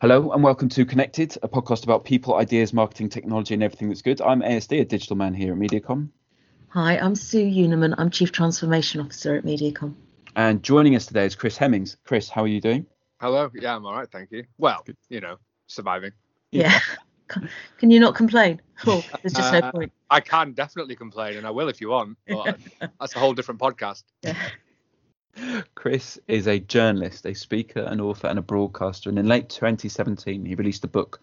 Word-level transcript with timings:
Hello 0.00 0.32
and 0.32 0.42
welcome 0.42 0.70
to 0.70 0.86
Connected, 0.86 1.36
a 1.42 1.48
podcast 1.48 1.84
about 1.84 2.06
people, 2.06 2.34
ideas, 2.36 2.72
marketing, 2.72 3.10
technology, 3.10 3.52
and 3.52 3.62
everything 3.62 3.90
that's 3.90 4.00
good. 4.00 4.22
I'm 4.22 4.40
ASD, 4.40 4.80
a 4.80 4.84
digital 4.86 5.14
man 5.14 5.34
here 5.34 5.52
at 5.52 5.58
Mediacom. 5.58 6.08
Hi, 6.70 6.96
I'm 6.96 7.14
Sue 7.14 7.44
Unerman. 7.44 7.94
I'm 7.98 8.08
Chief 8.08 8.32
Transformation 8.32 9.02
Officer 9.02 9.36
at 9.36 9.44
Mediacom. 9.44 9.92
And 10.34 10.62
joining 10.62 10.96
us 10.96 11.04
today 11.04 11.26
is 11.26 11.34
Chris 11.34 11.58
Hemmings. 11.58 11.98
Chris, 12.02 12.30
how 12.30 12.44
are 12.44 12.46
you 12.46 12.62
doing? 12.62 12.86
Hello. 13.20 13.50
Yeah, 13.54 13.76
I'm 13.76 13.84
all 13.84 13.92
right, 13.92 14.10
thank 14.10 14.30
you. 14.32 14.44
Well, 14.56 14.80
good. 14.86 14.96
you 15.10 15.20
know, 15.20 15.36
surviving. 15.66 16.12
Yeah. 16.50 16.80
can 17.28 17.90
you 17.90 18.00
not 18.00 18.14
complain? 18.14 18.62
Oh, 18.86 19.04
there's 19.20 19.34
just 19.34 19.52
uh, 19.52 19.60
no 19.60 19.70
point. 19.70 19.92
I 20.08 20.20
can 20.20 20.52
definitely 20.52 20.96
complain, 20.96 21.36
and 21.36 21.46
I 21.46 21.50
will 21.50 21.68
if 21.68 21.82
you 21.82 21.90
want. 21.90 22.16
But 22.26 22.58
that's 22.98 23.14
a 23.14 23.18
whole 23.18 23.34
different 23.34 23.60
podcast. 23.60 24.04
Yeah. 24.22 24.34
Chris 25.74 26.18
is 26.28 26.46
a 26.46 26.58
journalist, 26.58 27.26
a 27.26 27.34
speaker, 27.34 27.80
an 27.80 28.00
author, 28.00 28.26
and 28.26 28.38
a 28.38 28.42
broadcaster. 28.42 29.08
And 29.08 29.18
in 29.18 29.28
late 29.28 29.48
2017, 29.48 30.44
he 30.44 30.54
released 30.54 30.84
a 30.84 30.88
book 30.88 31.20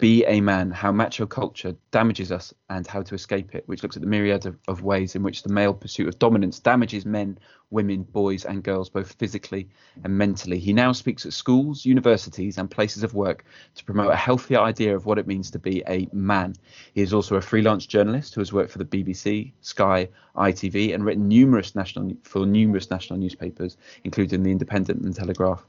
be 0.00 0.24
a 0.24 0.40
Man 0.40 0.70
How 0.70 0.90
Macho 0.92 1.26
Culture 1.26 1.76
Damages 1.90 2.32
Us 2.32 2.54
and 2.70 2.86
How 2.86 3.02
to 3.02 3.14
Escape 3.14 3.54
It, 3.54 3.64
which 3.66 3.82
looks 3.82 3.96
at 3.96 4.02
the 4.02 4.08
myriad 4.08 4.46
of, 4.46 4.56
of, 4.66 4.82
ways 4.82 5.14
in 5.14 5.22
which 5.22 5.42
the 5.42 5.52
male 5.52 5.74
pursuit 5.74 6.08
of 6.08 6.18
dominance 6.18 6.58
damages 6.58 7.04
men, 7.04 7.38
women, 7.68 8.04
boys, 8.04 8.46
and 8.46 8.62
girls, 8.62 8.88
both 8.88 9.12
physically 9.12 9.68
and 10.02 10.16
mentally. 10.16 10.58
He 10.58 10.72
now 10.72 10.92
speaks 10.92 11.26
at 11.26 11.34
schools, 11.34 11.84
universities, 11.84 12.56
and 12.56 12.70
places 12.70 13.02
of 13.02 13.12
work 13.12 13.44
to 13.74 13.84
promote 13.84 14.10
a 14.10 14.16
healthier 14.16 14.60
idea 14.60 14.96
of 14.96 15.04
what 15.04 15.18
it 15.18 15.26
means 15.26 15.50
to 15.50 15.58
be 15.58 15.82
a 15.86 16.08
man. 16.14 16.54
He 16.94 17.02
is 17.02 17.12
also 17.12 17.36
a 17.36 17.42
freelance 17.42 17.84
journalist 17.84 18.34
who 18.34 18.40
has 18.40 18.54
worked 18.54 18.70
for 18.70 18.78
the 18.78 18.86
BBC, 18.86 19.52
Sky, 19.60 20.08
ITV, 20.34 20.94
and 20.94 21.04
written 21.04 21.28
numerous 21.28 21.74
national 21.74 22.16
for 22.22 22.46
numerous 22.46 22.90
national 22.90 23.18
newspapers, 23.18 23.76
including 24.04 24.44
The 24.44 24.50
Independent 24.50 25.02
and 25.04 25.14
Telegraph. 25.14 25.66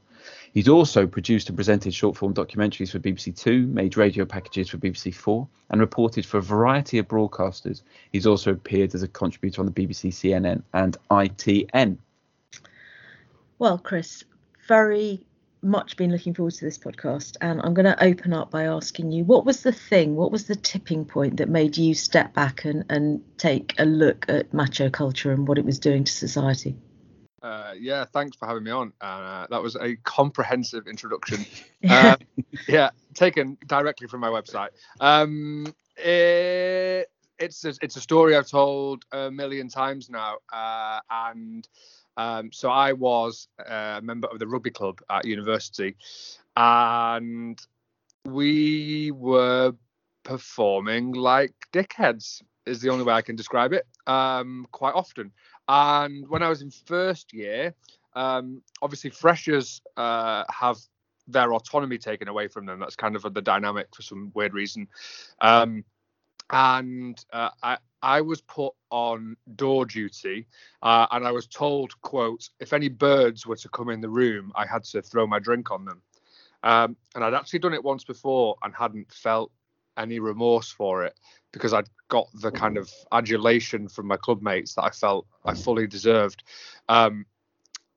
He's 0.52 0.68
also 0.68 1.06
produced 1.06 1.48
and 1.48 1.56
presented 1.56 1.94
short 1.94 2.16
form 2.16 2.34
documentaries 2.34 2.90
for 2.90 2.98
BBC 2.98 3.34
Two, 3.36 3.66
made 3.68 3.96
radio 3.96 4.26
packages 4.26 4.68
for 4.68 4.76
BBC 4.76 5.14
Four, 5.14 5.48
and 5.70 5.80
reported 5.80 6.26
for 6.26 6.38
a 6.38 6.42
variety 6.42 6.98
of 6.98 7.08
broadcasters. 7.08 7.82
He's 8.12 8.26
also 8.26 8.52
appeared 8.52 8.94
as 8.94 9.02
a 9.02 9.08
contributor 9.08 9.62
on 9.62 9.66
the 9.66 9.72
BBC, 9.72 10.10
CNN, 10.10 10.62
and 10.74 10.96
ITN. 11.10 11.96
Well, 13.58 13.78
Chris, 13.78 14.24
very 14.68 15.24
much 15.62 15.96
been 15.96 16.10
looking 16.10 16.34
forward 16.34 16.54
to 16.54 16.64
this 16.64 16.76
podcast, 16.76 17.36
and 17.40 17.62
I'm 17.62 17.72
going 17.72 17.86
to 17.86 18.04
open 18.04 18.34
up 18.34 18.50
by 18.50 18.64
asking 18.64 19.12
you 19.12 19.24
what 19.24 19.46
was 19.46 19.62
the 19.62 19.72
thing, 19.72 20.16
what 20.16 20.32
was 20.32 20.46
the 20.46 20.56
tipping 20.56 21.06
point 21.06 21.38
that 21.38 21.48
made 21.48 21.78
you 21.78 21.94
step 21.94 22.34
back 22.34 22.66
and, 22.66 22.84
and 22.90 23.22
take 23.38 23.74
a 23.78 23.84
look 23.84 24.26
at 24.28 24.52
macho 24.52 24.90
culture 24.90 25.32
and 25.32 25.48
what 25.48 25.56
it 25.56 25.64
was 25.64 25.78
doing 25.78 26.04
to 26.04 26.12
society? 26.12 26.76
Uh, 27.42 27.72
yeah, 27.78 28.04
thanks 28.04 28.36
for 28.36 28.46
having 28.46 28.62
me 28.62 28.70
on. 28.70 28.92
Uh, 29.00 29.46
that 29.50 29.60
was 29.60 29.74
a 29.76 29.96
comprehensive 29.96 30.86
introduction. 30.86 31.44
uh, 31.88 32.16
yeah, 32.68 32.90
taken 33.14 33.58
directly 33.66 34.06
from 34.06 34.20
my 34.20 34.28
website. 34.28 34.68
Um, 35.00 35.66
it, 35.96 37.10
it's 37.38 37.64
a, 37.64 37.74
it's 37.82 37.96
a 37.96 38.00
story 38.00 38.36
I've 38.36 38.46
told 38.46 39.04
a 39.12 39.30
million 39.30 39.68
times 39.68 40.08
now, 40.08 40.36
uh, 40.52 41.00
and 41.10 41.66
um, 42.16 42.52
so 42.52 42.70
I 42.70 42.92
was 42.92 43.48
a 43.58 44.00
member 44.02 44.28
of 44.28 44.38
the 44.38 44.46
rugby 44.46 44.70
club 44.70 45.00
at 45.10 45.24
university, 45.24 45.96
and 46.56 47.60
we 48.24 49.10
were 49.10 49.72
performing 50.22 51.12
like 51.12 51.54
dickheads. 51.72 52.42
Is 52.64 52.80
the 52.80 52.90
only 52.90 53.04
way 53.04 53.12
I 53.12 53.22
can 53.22 53.34
describe 53.34 53.72
it. 53.72 53.84
Um, 54.06 54.68
quite 54.70 54.94
often. 54.94 55.32
And 55.68 56.28
when 56.28 56.42
I 56.42 56.48
was 56.48 56.62
in 56.62 56.70
first 56.70 57.32
year, 57.32 57.74
um, 58.14 58.62
obviously 58.82 59.10
freshers 59.10 59.80
uh, 59.96 60.44
have 60.50 60.78
their 61.28 61.54
autonomy 61.54 61.98
taken 61.98 62.28
away 62.28 62.48
from 62.48 62.66
them. 62.66 62.80
That's 62.80 62.96
kind 62.96 63.16
of 63.16 63.22
the 63.22 63.42
dynamic 63.42 63.88
for 63.94 64.02
some 64.02 64.32
weird 64.34 64.54
reason. 64.54 64.88
Um, 65.40 65.84
and 66.50 67.24
uh, 67.32 67.50
I, 67.62 67.78
I 68.02 68.20
was 68.20 68.40
put 68.42 68.74
on 68.90 69.36
door 69.56 69.86
duty, 69.86 70.46
uh, 70.82 71.06
and 71.12 71.26
I 71.26 71.30
was 71.30 71.46
told, 71.46 71.98
"quote 72.02 72.50
If 72.60 72.72
any 72.72 72.88
birds 72.88 73.46
were 73.46 73.56
to 73.56 73.68
come 73.68 73.88
in 73.88 74.00
the 74.00 74.08
room, 74.08 74.52
I 74.54 74.66
had 74.66 74.84
to 74.84 75.00
throw 75.00 75.26
my 75.26 75.38
drink 75.38 75.70
on 75.70 75.84
them." 75.84 76.02
Um, 76.64 76.96
and 77.14 77.24
I'd 77.24 77.34
actually 77.34 77.60
done 77.60 77.74
it 77.74 77.82
once 77.82 78.04
before 78.04 78.56
and 78.62 78.74
hadn't 78.74 79.12
felt 79.12 79.50
any 79.96 80.18
remorse 80.18 80.70
for 80.70 81.04
it 81.04 81.18
because 81.52 81.72
I'd 81.74 81.88
got 82.08 82.28
the 82.34 82.50
kind 82.50 82.76
of 82.76 82.90
adulation 83.12 83.88
from 83.88 84.06
my 84.06 84.16
club 84.16 84.42
mates 84.42 84.74
that 84.74 84.84
I 84.84 84.90
felt 84.90 85.26
I 85.44 85.54
fully 85.54 85.86
deserved. 85.86 86.42
Um, 86.88 87.26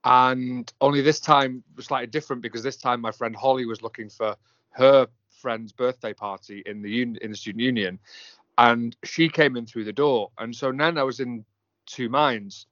and 0.04 0.72
only 0.80 1.02
this 1.02 1.20
time 1.20 1.64
was 1.74 1.86
slightly 1.86 2.06
different 2.06 2.42
because 2.42 2.62
this 2.62 2.76
time 2.76 3.00
my 3.00 3.10
friend 3.10 3.34
Holly 3.34 3.66
was 3.66 3.82
looking 3.82 4.08
for 4.08 4.36
her 4.70 5.08
friend's 5.40 5.72
birthday 5.72 6.14
party 6.14 6.62
in 6.64 6.82
the 6.82 7.02
un- 7.02 7.18
in 7.22 7.30
the 7.30 7.36
student 7.36 7.62
union, 7.62 7.98
and 8.58 8.96
she 9.04 9.28
came 9.28 9.56
in 9.56 9.66
through 9.66 9.84
the 9.84 9.92
door. 9.92 10.30
And 10.38 10.54
so 10.54 10.72
then 10.72 10.96
I 10.98 11.02
was 11.02 11.20
in 11.20 11.44
two 11.86 12.08
minds, 12.08 12.66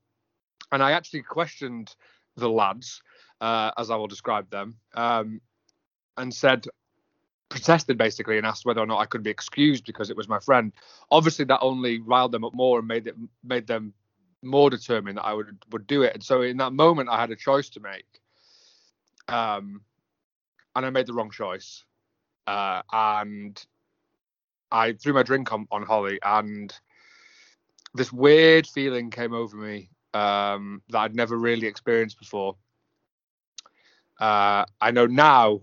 and 0.70 0.82
I 0.82 0.92
actually 0.92 1.22
questioned 1.22 1.94
the 2.36 2.48
lads, 2.48 3.02
uh, 3.41 3.72
as 3.76 3.91
I 3.91 3.96
will 3.96 4.06
describe 4.06 4.50
them, 4.50 4.76
um, 4.94 5.41
and 6.16 6.32
said, 6.32 6.66
protested 7.54 7.97
basically 7.97 8.37
and 8.37 8.44
asked 8.44 8.66
whether 8.66 8.81
or 8.81 8.87
not 8.87 8.98
I 8.98 9.06
could 9.06 9.22
be 9.22 9.31
excused 9.31 9.84
because 9.87 10.10
it 10.10 10.16
was 10.16 10.28
my 10.28 10.41
friend. 10.41 10.72
Obviously, 11.12 11.44
that 11.44 11.60
only 11.60 12.00
riled 12.00 12.32
them 12.32 12.44
up 12.44 12.53
more 12.53 12.81
and 12.81 12.88
made 12.88 13.06
it 13.06 13.15
made 13.44 13.69
them 13.69 13.94
more 14.42 14.70
determined 14.70 15.19
that 15.19 15.25
I 15.25 15.34
would 15.34 15.56
would 15.70 15.87
do 15.87 16.03
it. 16.03 16.15
And 16.15 16.22
so 16.22 16.42
in 16.42 16.56
that 16.56 16.72
moment, 16.72 17.09
I 17.10 17.20
had 17.20 17.31
a 17.31 17.37
choice 17.37 17.69
to 17.70 17.81
make, 17.81 18.20
um, 19.28 19.82
and 20.75 20.84
I 20.84 20.91
made 20.91 21.06
the 21.06 21.12
wrong 21.12 21.31
choice. 21.31 21.84
Uh, 22.47 22.82
and 22.92 23.65
I 24.72 24.92
threw 24.94 25.12
my 25.15 25.22
drink 25.22 25.53
on, 25.53 25.69
on 25.71 25.84
Holly, 25.84 26.19
and 26.25 26.76
this 27.94 28.12
weird 28.12 28.66
feeling 28.66 29.10
came 29.10 29.32
over 29.32 29.56
me 29.56 29.91
um, 30.12 30.82
that 30.88 30.98
I'd 30.98 31.15
never 31.15 31.38
really 31.38 31.69
experienced 31.69 32.19
before. 32.19 32.56
Uh, 34.21 34.65
I 34.81 34.91
know 34.91 35.06
now 35.06 35.60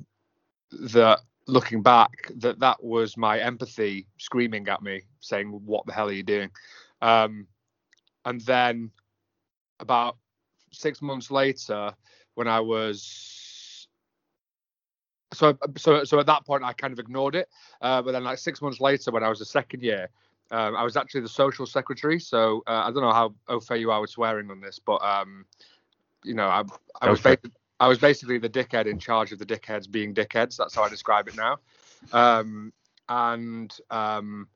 that 0.72 1.20
looking 1.52 1.82
back 1.82 2.32
that 2.38 2.60
that 2.60 2.84
was 2.84 3.18
my 3.18 3.40
empathy 3.40 4.08
screaming 4.18 4.68
at 4.68 4.82
me 4.82 5.02
saying 5.20 5.50
what 5.66 5.86
the 5.86 5.94
hell 5.94 6.08
are 6.08 6.14
you 6.14 6.24
doing? 6.24 6.50
Um, 7.02 7.48
and 8.26 8.42
then 8.42 8.92
about 9.80 10.18
six 10.72 11.02
months 11.02 11.32
later 11.32 11.94
when 12.36 12.48
i 12.48 12.60
was 12.60 13.88
so 15.34 15.58
so 15.78 16.04
so 16.04 16.20
at 16.20 16.26
that 16.26 16.46
point 16.46 16.64
i 16.64 16.72
kind 16.74 16.94
of 16.94 17.00
ignored 17.00 17.36
it 17.36 17.50
uh, 17.82 18.02
but 18.02 18.12
then 18.12 18.24
like 18.24 18.38
six 18.38 18.62
months 18.62 18.80
later 18.80 19.12
when 19.12 19.24
i 19.24 19.30
was 19.30 19.42
a 19.42 19.46
second 19.46 19.82
year 19.82 20.10
um, 20.52 20.76
i 20.76 20.84
was 20.84 20.96
actually 20.96 21.22
the 21.22 21.30
social 21.30 21.66
secretary 21.66 22.20
so 22.20 22.64
uh, 22.68 22.84
i 22.86 22.92
don't 22.92 23.04
know 23.04 23.12
how 23.12 23.34
au 23.50 23.60
fait 23.60 23.80
you 23.80 23.92
are 23.92 24.02
with 24.02 24.10
swearing 24.10 24.50
on 24.50 24.62
this 24.62 24.80
but 24.80 25.02
um, 25.04 25.46
you 26.24 26.34
know 26.34 26.48
i, 26.48 26.64
I 27.02 27.10
was 27.10 27.22
basically 27.22 27.52
I 27.82 27.88
was 27.88 27.98
basically 27.98 28.38
the 28.38 28.48
dickhead 28.48 28.86
in 28.86 29.00
charge 29.00 29.32
of 29.32 29.40
the 29.40 29.46
dickheads 29.46 29.90
being 29.90 30.14
dickheads. 30.14 30.56
That's 30.56 30.76
how 30.76 30.84
I 30.84 30.90
describe 30.90 31.28
it 31.28 31.36
now. 31.36 31.58
Um, 32.14 32.72
and 33.10 33.76
um, 33.90 34.48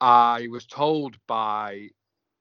I 0.00 0.48
was 0.50 0.66
told 0.66 1.16
by 1.28 1.90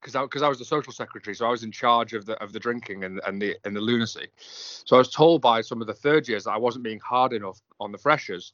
because 0.02 0.16
I 0.16 0.24
because 0.24 0.42
I 0.42 0.50
was 0.50 0.58
the 0.58 0.66
social 0.66 0.92
secretary, 0.92 1.36
so 1.36 1.46
I 1.46 1.52
was 1.52 1.62
in 1.62 1.72
charge 1.72 2.14
of 2.14 2.26
the 2.26 2.34
of 2.42 2.52
the 2.52 2.60
drinking 2.60 3.04
and 3.04 3.22
and 3.28 3.40
the 3.40 3.56
and 3.64 3.76
the 3.76 3.80
lunacy. 3.80 4.28
So 4.38 4.96
I 4.96 5.00
was 5.00 5.12
told 5.12 5.44
by 5.44 5.62
some 5.62 5.82
of 5.82 5.88
the 5.88 5.94
third 5.94 6.28
years 6.28 6.46
that 6.46 6.52
I 6.52 6.58
wasn't 6.58 6.84
being 6.84 7.00
hard 7.00 7.32
enough 7.32 7.62
on 7.80 7.92
the 7.92 8.00
freshers. 8.00 8.54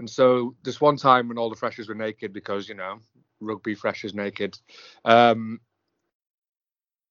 And 0.00 0.10
so 0.10 0.56
this 0.64 0.80
one 0.80 0.96
time 0.96 1.28
when 1.28 1.38
all 1.38 1.50
the 1.50 1.56
freshers 1.56 1.88
were 1.88 1.94
naked 1.94 2.32
because 2.32 2.68
you 2.68 2.74
know 2.74 2.98
rugby 3.40 3.76
freshers 3.76 4.12
naked, 4.12 4.58
um, 5.04 5.60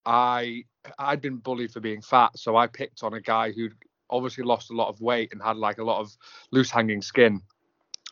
I 0.05 0.63
I'd 0.99 1.21
been 1.21 1.37
bullied 1.37 1.71
for 1.71 1.79
being 1.79 2.01
fat, 2.01 2.37
so 2.37 2.55
I 2.55 2.67
picked 2.67 3.03
on 3.03 3.13
a 3.13 3.21
guy 3.21 3.51
who'd 3.51 3.75
obviously 4.09 4.43
lost 4.43 4.69
a 4.69 4.75
lot 4.75 4.89
of 4.89 5.01
weight 5.01 5.31
and 5.31 5.41
had 5.41 5.57
like 5.57 5.77
a 5.77 5.83
lot 5.83 5.99
of 5.99 6.15
loose 6.51 6.69
hanging 6.69 7.01
skin 7.01 7.41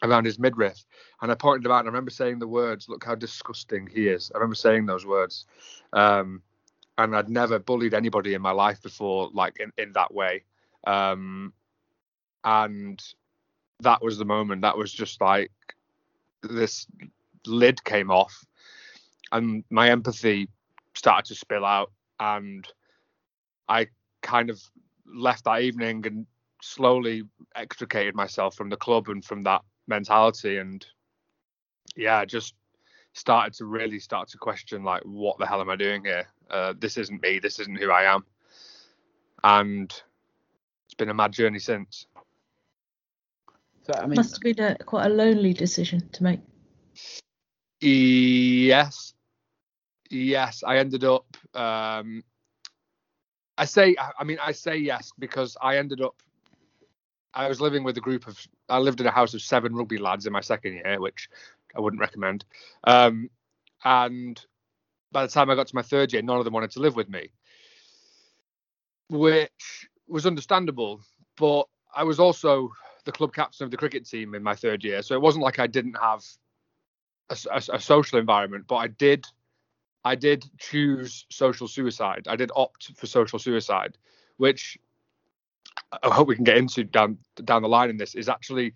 around 0.04 0.26
his 0.26 0.40
midriff. 0.40 0.86
And 1.22 1.32
I 1.32 1.36
pointed 1.36 1.66
him 1.66 1.72
out 1.72 1.80
and 1.80 1.88
I 1.88 1.92
remember 1.92 2.12
saying 2.12 2.40
the 2.40 2.48
words, 2.48 2.90
look 2.90 3.04
how 3.04 3.16
disgusting 3.16 3.88
he 3.88 4.08
is. 4.08 4.32
I 4.34 4.38
remember 4.38 4.56
saying 4.56 4.86
those 4.86 5.06
words. 5.06 5.46
Um, 5.94 6.42
and 6.98 7.16
I'd 7.16 7.30
never 7.30 7.60
bullied 7.60 7.94
anybody 7.94 8.34
in 8.34 8.42
my 8.42 8.52
life 8.52 8.82
before, 8.82 9.30
like 9.34 9.60
in, 9.60 9.72
in 9.78 9.94
that 9.94 10.14
way. 10.14 10.44
Um, 10.88 11.54
and 12.44 13.02
that 13.82 14.02
was 14.02 14.18
the 14.18 14.26
moment. 14.26 14.62
That 14.62 14.78
was 14.78 14.92
just 14.92 15.22
like 15.22 15.52
this 16.42 16.88
lid 17.46 17.84
came 17.84 18.12
off 18.12 18.46
and 19.32 19.64
my 19.70 19.90
empathy 19.90 20.50
started 20.96 21.28
to 21.28 21.36
spill 21.36 21.66
out, 21.66 21.92
and 22.20 22.68
I 23.68 23.88
kind 24.22 24.50
of 24.50 24.62
left 25.06 25.46
that 25.46 25.62
evening 25.62 26.06
and 26.06 26.26
slowly 26.62 27.24
extricated 27.56 28.16
myself 28.16 28.56
from 28.56 28.70
the 28.70 28.78
club 28.78 29.10
and 29.10 29.24
from 29.24 29.44
that 29.44 29.62
mentality, 29.88 30.58
and 30.58 30.86
yeah, 31.96 32.26
just 32.26 32.54
started 33.14 33.54
to 33.54 33.66
really 33.66 34.00
start 34.00 34.30
to 34.30 34.38
question 34.38 34.84
like, 34.84 35.02
what 35.04 35.38
the 35.38 35.46
hell 35.46 35.62
am 35.62 35.70
I 35.70 35.76
doing 35.76 36.06
here? 36.06 36.28
Uh, 36.50 36.74
this 36.78 36.98
isn't 36.98 37.22
me. 37.22 37.40
This 37.40 37.60
isn't 37.60 37.78
who 37.78 37.92
I 37.92 38.14
am, 38.14 38.26
and 39.44 39.92
it's 40.86 40.96
been 40.96 41.10
a 41.10 41.14
mad 41.14 41.32
journey 41.32 41.60
since. 41.60 42.08
So 43.84 43.94
I 43.96 44.06
mean, 44.06 44.16
Must 44.16 44.36
have 44.36 44.42
been 44.42 44.64
a, 44.64 44.76
quite 44.84 45.08
a 45.08 45.10
lonely 45.10 45.54
decision 45.54 46.08
to 46.14 46.24
make. 46.24 46.40
Yes, 47.80 49.14
yes. 50.12 50.64
I 50.66 50.78
ended 50.78 51.04
up. 51.04 51.26
Um, 51.56 52.24
I 53.58 53.66
say. 53.66 53.96
I 54.20 54.24
mean, 54.24 54.38
I 54.42 54.52
say 54.52 54.78
yes 54.78 55.12
because 55.18 55.58
I 55.62 55.78
ended 55.78 56.02
up. 56.02 56.16
I 57.34 57.48
was 57.48 57.62
living 57.62 57.84
with 57.84 57.98
a 57.98 58.02
group 58.02 58.28
of. 58.28 58.40
I 58.70 58.80
lived 58.80 59.02
in 59.02 59.08
a 59.08 59.12
house 59.12 59.34
of 59.34 59.42
seven 59.42 59.76
rugby 59.76 59.98
lads 59.98 60.26
in 60.26 60.34
my 60.34 60.42
second 60.42 60.74
year, 60.74 61.00
which 61.00 61.30
I 61.76 61.80
wouldn't 61.80 62.00
recommend. 62.02 62.46
Um, 62.84 63.30
and 63.84 64.44
by 65.12 65.26
the 65.26 65.32
time 65.32 65.50
I 65.50 65.56
got 65.56 65.68
to 65.68 65.76
my 65.76 65.82
third 65.82 66.14
year, 66.14 66.22
none 66.22 66.38
of 66.38 66.46
them 66.46 66.54
wanted 66.54 66.72
to 66.72 66.80
live 66.80 66.96
with 66.96 67.10
me, 67.10 67.30
which 69.10 69.88
was 70.08 70.26
understandable. 70.26 71.02
But 71.38 71.68
I 71.96 72.04
was 72.04 72.20
also 72.20 72.72
the 73.06 73.12
club 73.12 73.34
captain 73.34 73.66
of 73.66 73.72
the 73.72 73.78
cricket 73.78 74.08
team 74.08 74.36
in 74.36 74.44
my 74.44 74.56
third 74.56 74.84
year, 74.84 75.02
so 75.02 75.16
it 75.16 75.22
wasn't 75.22 75.44
like 75.44 75.60
I 75.60 75.68
didn't 75.68 75.98
have 76.00 76.24
a 77.30 77.80
social 77.80 78.20
environment, 78.20 78.66
but 78.68 78.76
I 78.76 78.88
did. 78.88 79.26
I 80.04 80.16
did 80.16 80.46
choose 80.58 81.26
social 81.30 81.68
suicide. 81.68 82.28
I 82.28 82.36
did 82.36 82.52
opt 82.56 82.92
for 82.98 83.08
social 83.08 83.40
suicide, 83.40 83.98
which 84.38 84.78
I 86.04 86.14
hope 86.14 86.28
we 86.28 86.36
can 86.36 86.44
get 86.44 86.58
into 86.58 86.84
down 86.84 87.18
down 87.44 87.62
the 87.62 87.70
line 87.70 87.90
in 87.90 87.98
this 87.98 88.16
is 88.16 88.30
actually 88.30 88.74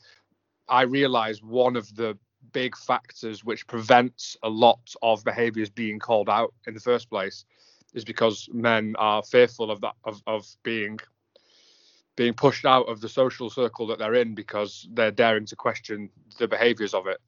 I 0.68 0.84
realize 0.84 1.42
one 1.42 1.76
of 1.76 1.94
the 1.96 2.18
big 2.52 2.78
factors 2.78 3.44
which 3.44 3.68
prevents 3.68 4.38
a 4.44 4.50
lot 4.50 4.94
of 5.02 5.24
behaviors 5.24 5.70
being 5.70 6.00
called 6.00 6.30
out 6.30 6.54
in 6.68 6.74
the 6.74 6.80
first 6.80 7.10
place 7.10 7.46
is 7.94 8.06
because 8.06 8.48
men 8.52 8.96
are 8.98 9.24
fearful 9.24 9.72
of 9.72 9.82
that 9.82 9.96
of, 10.04 10.22
of 10.28 10.46
being 10.64 11.00
being 12.16 12.34
pushed 12.34 12.66
out 12.66 12.88
of 12.88 13.02
the 13.02 13.10
social 13.10 13.50
circle 13.50 13.88
that 13.88 14.00
they're 14.00 14.14
in 14.14 14.36
because 14.36 14.88
they're 14.94 15.12
daring 15.12 15.46
to 15.46 15.56
question 15.56 16.10
the 16.38 16.48
behaviors 16.48 16.94
of 16.94 17.08
it 17.08 17.20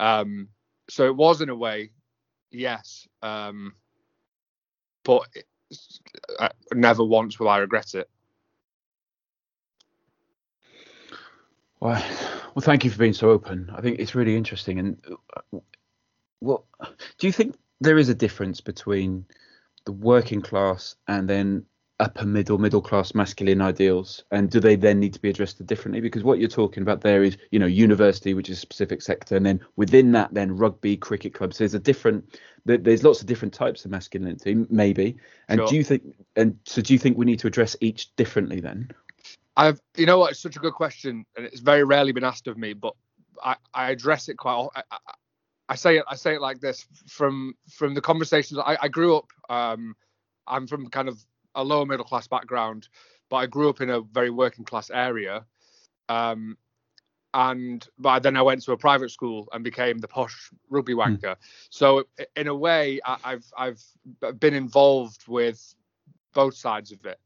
um 0.00 0.48
so 0.88 1.06
it 1.06 1.16
was 1.16 1.40
in 1.40 1.48
a 1.48 1.56
way 1.56 1.90
yes 2.54 3.06
um 3.22 3.74
but 5.04 5.28
uh, 6.38 6.48
never 6.74 7.04
once 7.04 7.38
will 7.38 7.48
i 7.48 7.58
regret 7.58 7.94
it 7.94 8.08
Well, 11.80 12.02
well, 12.54 12.62
thank 12.62 12.84
you 12.84 12.90
for 12.90 12.98
being 12.98 13.12
so 13.12 13.30
open. 13.30 13.70
I 13.74 13.82
think 13.82 13.98
it's 13.98 14.14
really 14.14 14.36
interesting. 14.36 14.78
And 14.78 14.96
uh, 15.52 15.58
what 16.40 16.62
do 17.18 17.26
you 17.26 17.32
think 17.32 17.56
there 17.80 17.98
is 17.98 18.08
a 18.08 18.14
difference 18.14 18.60
between 18.60 19.26
the 19.84 19.92
working 19.92 20.40
class 20.40 20.96
and 21.08 21.28
then 21.28 21.66
upper 22.00 22.26
middle, 22.26 22.58
middle 22.58 22.82
class 22.82 23.14
masculine 23.14 23.60
ideals? 23.60 24.24
And 24.30 24.50
do 24.50 24.60
they 24.60 24.76
then 24.76 25.00
need 25.00 25.12
to 25.14 25.20
be 25.20 25.30
addressed 25.30 25.64
differently? 25.66 26.00
Because 26.00 26.24
what 26.24 26.38
you're 26.38 26.48
talking 26.48 26.82
about 26.82 27.00
there 27.00 27.22
is, 27.22 27.36
you 27.50 27.58
know, 27.58 27.66
university, 27.66 28.34
which 28.34 28.48
is 28.48 28.58
a 28.58 28.60
specific 28.60 29.02
sector, 29.02 29.36
and 29.36 29.46
then 29.46 29.60
within 29.76 30.12
that, 30.12 30.34
then 30.34 30.56
rugby, 30.56 30.96
cricket 30.96 31.34
clubs. 31.34 31.58
There's 31.58 31.74
a 31.74 31.78
different. 31.78 32.38
There's 32.66 33.04
lots 33.04 33.20
of 33.20 33.26
different 33.26 33.52
types 33.52 33.84
of 33.84 33.90
masculinity, 33.90 34.54
maybe. 34.70 35.18
And 35.48 35.58
Sure. 35.58 35.68
do 35.68 35.76
you 35.76 35.84
think? 35.84 36.02
And 36.34 36.58
so, 36.64 36.80
do 36.80 36.94
you 36.94 36.98
think 36.98 37.18
we 37.18 37.26
need 37.26 37.38
to 37.40 37.46
address 37.46 37.76
each 37.80 38.16
differently 38.16 38.60
then? 38.60 38.90
I've, 39.56 39.80
you 39.96 40.06
know 40.06 40.18
what, 40.18 40.32
it's 40.32 40.40
such 40.40 40.56
a 40.56 40.60
good 40.60 40.72
question, 40.72 41.24
and 41.36 41.46
it's 41.46 41.60
very 41.60 41.84
rarely 41.84 42.12
been 42.12 42.24
asked 42.24 42.48
of 42.48 42.58
me, 42.58 42.72
but 42.72 42.94
I, 43.42 43.56
I 43.72 43.90
address 43.90 44.28
it 44.28 44.36
quite. 44.36 44.68
I, 44.74 44.82
I, 44.90 44.96
I 45.68 45.74
say 45.76 45.98
it, 45.98 46.04
I 46.08 46.16
say 46.16 46.34
it 46.34 46.40
like 46.40 46.60
this 46.60 46.86
from 47.06 47.54
from 47.70 47.94
the 47.94 48.00
conversations. 48.00 48.58
I, 48.58 48.76
I 48.80 48.88
grew 48.88 49.16
up. 49.16 49.30
Um, 49.48 49.94
I'm 50.46 50.66
from 50.66 50.88
kind 50.88 51.08
of 51.08 51.24
a 51.54 51.64
lower 51.64 51.86
middle 51.86 52.04
class 52.04 52.26
background, 52.26 52.88
but 53.28 53.36
I 53.36 53.46
grew 53.46 53.68
up 53.68 53.80
in 53.80 53.90
a 53.90 54.00
very 54.00 54.30
working 54.30 54.64
class 54.64 54.90
area. 54.90 55.44
Um, 56.08 56.56
and 57.34 57.86
but 57.98 58.22
then 58.22 58.36
I 58.36 58.42
went 58.42 58.62
to 58.62 58.72
a 58.72 58.76
private 58.76 59.10
school 59.10 59.48
and 59.52 59.64
became 59.64 59.98
the 59.98 60.08
posh 60.08 60.50
rugby 60.70 60.94
wanker. 60.94 61.36
So 61.68 62.04
in 62.36 62.46
a 62.46 62.54
way, 62.54 63.00
I, 63.04 63.16
I've 63.24 63.52
I've 63.56 64.38
been 64.38 64.54
involved 64.54 65.24
with 65.26 65.74
both 66.32 66.54
sides 66.54 66.92
of 66.92 67.04
it, 67.04 67.18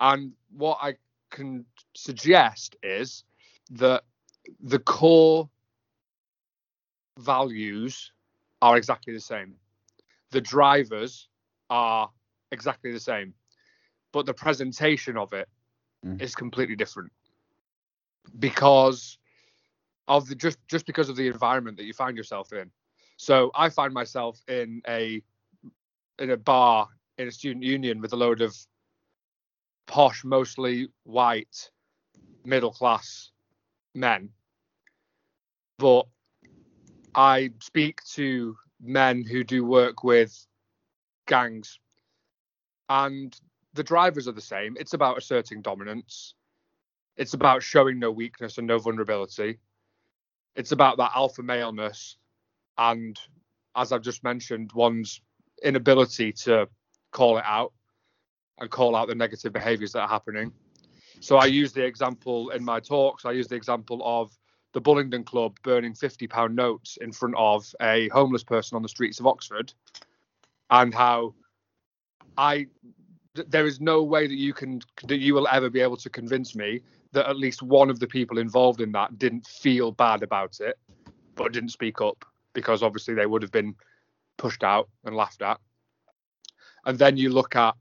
and 0.00 0.32
what 0.50 0.78
I 0.82 0.96
can 1.30 1.64
suggest 1.94 2.76
is 2.82 3.24
that 3.70 4.02
the 4.60 4.80
core 4.80 5.48
values 7.18 8.12
are 8.60 8.76
exactly 8.76 9.12
the 9.12 9.20
same. 9.20 9.54
The 10.30 10.40
drivers 10.40 11.28
are 11.70 12.10
exactly 12.50 12.92
the 12.92 13.00
same, 13.00 13.34
but 14.12 14.26
the 14.26 14.34
presentation 14.34 15.16
of 15.16 15.32
it 15.32 15.48
is 16.20 16.34
Mm. 16.34 16.38
completely 16.38 16.76
different 16.76 17.12
because 18.38 19.18
of 20.08 20.28
the 20.28 20.34
just 20.34 20.58
just 20.68 20.86
because 20.86 21.08
of 21.08 21.16
the 21.16 21.28
environment 21.28 21.76
that 21.78 21.84
you 21.84 21.92
find 21.92 22.16
yourself 22.16 22.52
in. 22.52 22.70
So 23.16 23.50
I 23.54 23.68
find 23.70 23.94
myself 23.94 24.40
in 24.48 24.82
a 24.88 25.22
in 26.18 26.30
a 26.30 26.36
bar 26.36 26.88
in 27.18 27.28
a 27.28 27.32
student 27.32 27.64
union 27.64 28.00
with 28.00 28.12
a 28.12 28.16
load 28.16 28.40
of 28.40 28.56
posh, 29.86 30.24
mostly 30.24 30.88
white, 31.04 31.70
middle 32.44 32.72
class 32.72 33.30
men. 33.94 34.30
But 35.78 36.06
I 37.14 37.50
speak 37.60 38.02
to 38.14 38.56
men 38.80 39.24
who 39.24 39.44
do 39.44 39.64
work 39.64 40.04
with 40.04 40.46
gangs, 41.26 41.78
and 42.88 43.38
the 43.74 43.82
drivers 43.82 44.28
are 44.28 44.32
the 44.32 44.40
same. 44.40 44.76
It's 44.78 44.94
about 44.94 45.18
asserting 45.18 45.62
dominance, 45.62 46.34
it's 47.16 47.34
about 47.34 47.62
showing 47.62 47.98
no 47.98 48.10
weakness 48.10 48.58
and 48.58 48.66
no 48.66 48.78
vulnerability. 48.78 49.58
It's 50.54 50.72
about 50.72 50.98
that 50.98 51.12
alpha 51.14 51.42
maleness, 51.42 52.16
and 52.76 53.18
as 53.74 53.92
I've 53.92 54.02
just 54.02 54.22
mentioned, 54.22 54.72
one's 54.74 55.20
inability 55.62 56.32
to 56.32 56.68
call 57.10 57.38
it 57.38 57.44
out 57.46 57.72
and 58.58 58.70
call 58.70 58.94
out 58.94 59.08
the 59.08 59.14
negative 59.14 59.52
behaviors 59.52 59.92
that 59.92 60.00
are 60.00 60.08
happening. 60.08 60.52
So 61.20 61.36
I 61.36 61.46
use 61.46 61.72
the 61.72 61.84
example 61.84 62.50
in 62.50 62.64
my 62.64 62.80
talks, 62.80 63.24
I 63.24 63.32
use 63.32 63.48
the 63.48 63.54
example 63.54 64.02
of 64.04 64.36
the 64.72 64.80
Bullingdon 64.80 65.24
Club 65.24 65.56
burning 65.62 65.94
50 65.94 66.26
pound 66.26 66.56
notes 66.56 66.98
in 67.00 67.12
front 67.12 67.34
of 67.36 67.72
a 67.80 68.08
homeless 68.08 68.42
person 68.42 68.76
on 68.76 68.82
the 68.82 68.88
streets 68.88 69.20
of 69.20 69.26
Oxford 69.26 69.72
and 70.70 70.94
how 70.94 71.34
I 72.36 72.66
there 73.34 73.66
is 73.66 73.80
no 73.80 74.02
way 74.02 74.26
that 74.26 74.36
you 74.36 74.52
can 74.52 74.80
that 75.04 75.18
you 75.18 75.34
will 75.34 75.48
ever 75.48 75.70
be 75.70 75.80
able 75.80 75.96
to 75.96 76.10
convince 76.10 76.54
me 76.54 76.80
that 77.12 77.28
at 77.28 77.36
least 77.36 77.62
one 77.62 77.90
of 77.90 77.98
the 77.98 78.06
people 78.06 78.38
involved 78.38 78.80
in 78.80 78.92
that 78.92 79.18
didn't 79.18 79.46
feel 79.46 79.90
bad 79.92 80.22
about 80.22 80.60
it 80.60 80.78
but 81.34 81.52
didn't 81.52 81.70
speak 81.70 82.00
up 82.00 82.24
because 82.52 82.82
obviously 82.82 83.14
they 83.14 83.26
would 83.26 83.42
have 83.42 83.52
been 83.52 83.74
pushed 84.36 84.62
out 84.62 84.88
and 85.04 85.16
laughed 85.16 85.42
at 85.42 85.58
and 86.84 86.98
then 86.98 87.16
you 87.16 87.30
look 87.30 87.56
at 87.56 87.74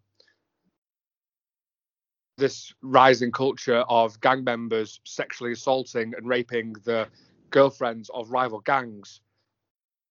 this 2.38 2.74
rising 2.81 3.31
culture 3.31 3.84
of 3.88 4.20
gang 4.22 4.43
members 4.43 5.00
sexually 5.03 5.51
assaulting 5.51 6.13
and 6.15 6.27
raping 6.27 6.74
the 6.86 7.08
girlfriends 7.51 8.10
of 8.13 8.31
rival 8.31 8.60
gangs 8.62 9.22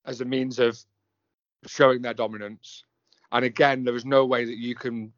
as 0.05 0.21
a 0.21 0.25
means 0.25 0.59
of 0.59 0.79
showing 1.67 2.03
their 2.03 2.15
dominance. 2.15 2.85
And 3.33 3.45
again, 3.45 3.85
there 3.85 3.97
is 3.97 4.05
no 4.05 4.25
way 4.27 4.45
that 4.45 4.57
you 4.57 4.75
can 4.75 5.13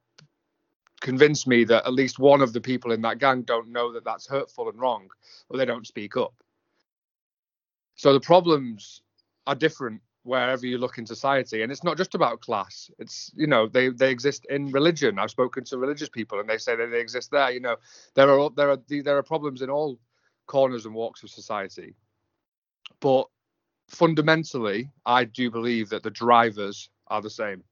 convince 1.03 1.47
me 1.47 1.65
that 1.65 1.85
at 1.85 1.93
least 1.93 2.19
one 2.19 2.41
of 2.41 2.53
the 2.53 2.61
people 2.61 2.93
in 2.93 3.03
that 3.03 3.19
gang 3.19 3.43
don't 3.43 3.69
know 3.69 3.93
that 3.93 4.05
that's 4.05 4.27
hurtful 4.27 4.71
and 4.71 4.81
wrong, 4.81 5.11
or 5.51 5.59
they 5.59 5.67
don't 5.67 5.87
speak 5.87 6.17
up. 6.17 6.35
So 7.97 8.13
the 8.15 8.21
problems 8.21 9.03
are 9.47 9.55
different 9.55 10.01
wherever 10.23 10.65
you 10.65 10.79
look 10.79 10.99
in 10.99 11.05
society 11.05 11.63
and 11.63 11.73
it's 11.73 11.83
not 11.83 11.97
just 11.97 12.15
about 12.15 12.41
class. 12.41 12.91
It's 12.99 13.33
you 13.35 13.47
know 13.47 13.67
they 13.67 13.89
they 13.91 14.11
exist 14.11 14.47
in 14.49 14.71
religion. 14.71 15.19
I've 15.19 15.31
spoken 15.31 15.65
to 15.65 15.79
religious 15.79 16.09
people 16.09 16.41
and 16.41 16.49
they 16.49 16.59
say 16.59 16.77
that 16.77 16.91
they 16.91 17.01
exist 17.01 17.31
there. 17.31 17.51
You 17.51 17.61
know 17.61 17.77
there 18.15 18.31
are 18.31 18.51
there 18.57 18.71
are 18.71 18.79
there 18.89 19.19
are 19.19 19.23
problems 19.23 19.63
in 19.63 19.69
all 19.69 19.99
corners 20.47 20.87
and 20.87 20.95
walks 20.95 21.23
of 21.23 21.31
society. 21.31 21.95
But 23.01 23.27
fundamentally 23.93 24.89
i 25.05 25.23
do 25.23 25.51
believe 25.51 25.91
that 25.91 26.03
the 26.03 26.11
drivers 26.11 26.89
are 27.09 27.21
the 27.21 27.29
same 27.31 27.63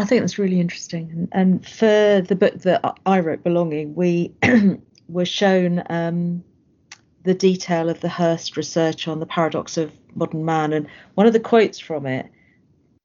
I 0.00 0.04
think 0.06 0.22
that's 0.22 0.38
really 0.38 0.60
interesting. 0.60 1.28
And, 1.32 1.66
for 1.66 2.22
the 2.26 2.36
book 2.36 2.54
that 2.62 2.80
I- 2.82 2.94
I 3.06 3.20
wrote, 3.20 3.42
Belonging, 3.44 3.94
we 3.94 4.32
were 5.08 5.26
shown 5.26 5.82
um, 5.90 6.42
the 7.24 7.34
detail 7.34 7.90
of 7.90 8.00
the 8.00 8.08
Hearst 8.08 8.56
research 8.56 9.06
on 9.06 9.20
the 9.20 9.26
paradox 9.26 9.76
of 9.76 9.92
modern 10.14 10.44
man. 10.44 10.72
And 10.72 10.86
one 11.14 11.26
of 11.26 11.34
the 11.34 11.40
quotes 11.40 11.78
from 11.78 12.06
it 12.06 12.26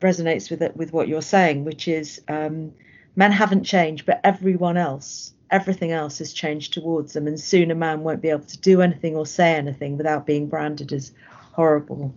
resonates 0.02 0.50
with 0.50 0.62
it, 0.62 0.78
with 0.78 0.94
what 0.94 1.10
you're 1.10 1.22
saying, 1.22 1.66
which 1.66 1.88
is 1.88 2.22
um, 2.30 2.72
men 3.18 3.32
haven't 3.32 3.66
changed, 3.66 4.06
but 4.06 4.22
everyone 4.24 4.78
else, 4.78 5.34
everything 5.52 5.92
else 5.92 6.20
has 6.20 6.32
changed 6.32 6.74
towards 6.74 7.12
them. 7.12 7.28
And 7.28 7.40
soon 7.40 7.72
a 7.72 7.76
man 7.76 8.02
won't 8.02 8.22
be 8.22 8.30
able 8.30 8.46
to 8.46 8.58
do 8.60 8.82
anything 8.82 9.18
or 9.18 9.26
say 9.26 9.54
anything 9.54 9.98
without 9.98 10.26
being 10.26 10.48
branded 10.48 10.94
as 10.94 11.12
horrible 11.52 12.16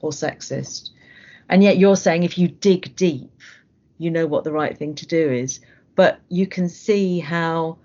or 0.00 0.12
sexist. 0.12 0.90
And 1.50 1.62
yet 1.62 1.76
you're 1.76 1.96
saying 1.96 2.22
if 2.22 2.38
you 2.38 2.48
dig 2.48 2.96
deep, 2.96 3.30
you 3.98 4.10
know 4.10 4.26
what 4.26 4.44
the 4.44 4.52
right 4.52 4.76
thing 4.76 4.94
to 4.96 5.06
do 5.06 5.30
is. 5.30 5.60
But 5.94 6.20
you 6.28 6.46
can 6.46 6.68
see 6.68 7.20
how 7.20 7.78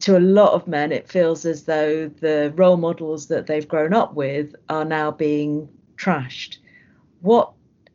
to 0.00 0.16
a 0.16 0.20
lot 0.20 0.52
of 0.52 0.68
men, 0.68 0.92
it 0.92 1.08
feels 1.08 1.44
as 1.46 1.64
though 1.64 2.08
the 2.08 2.52
role 2.56 2.76
models 2.76 3.28
that 3.28 3.46
they've 3.46 3.66
grown 3.66 3.94
up 3.94 4.14
with 4.14 4.54
are 4.68 4.84
now 4.84 5.10
being 5.10 5.68
trashed. 5.96 6.58
What 7.20 7.52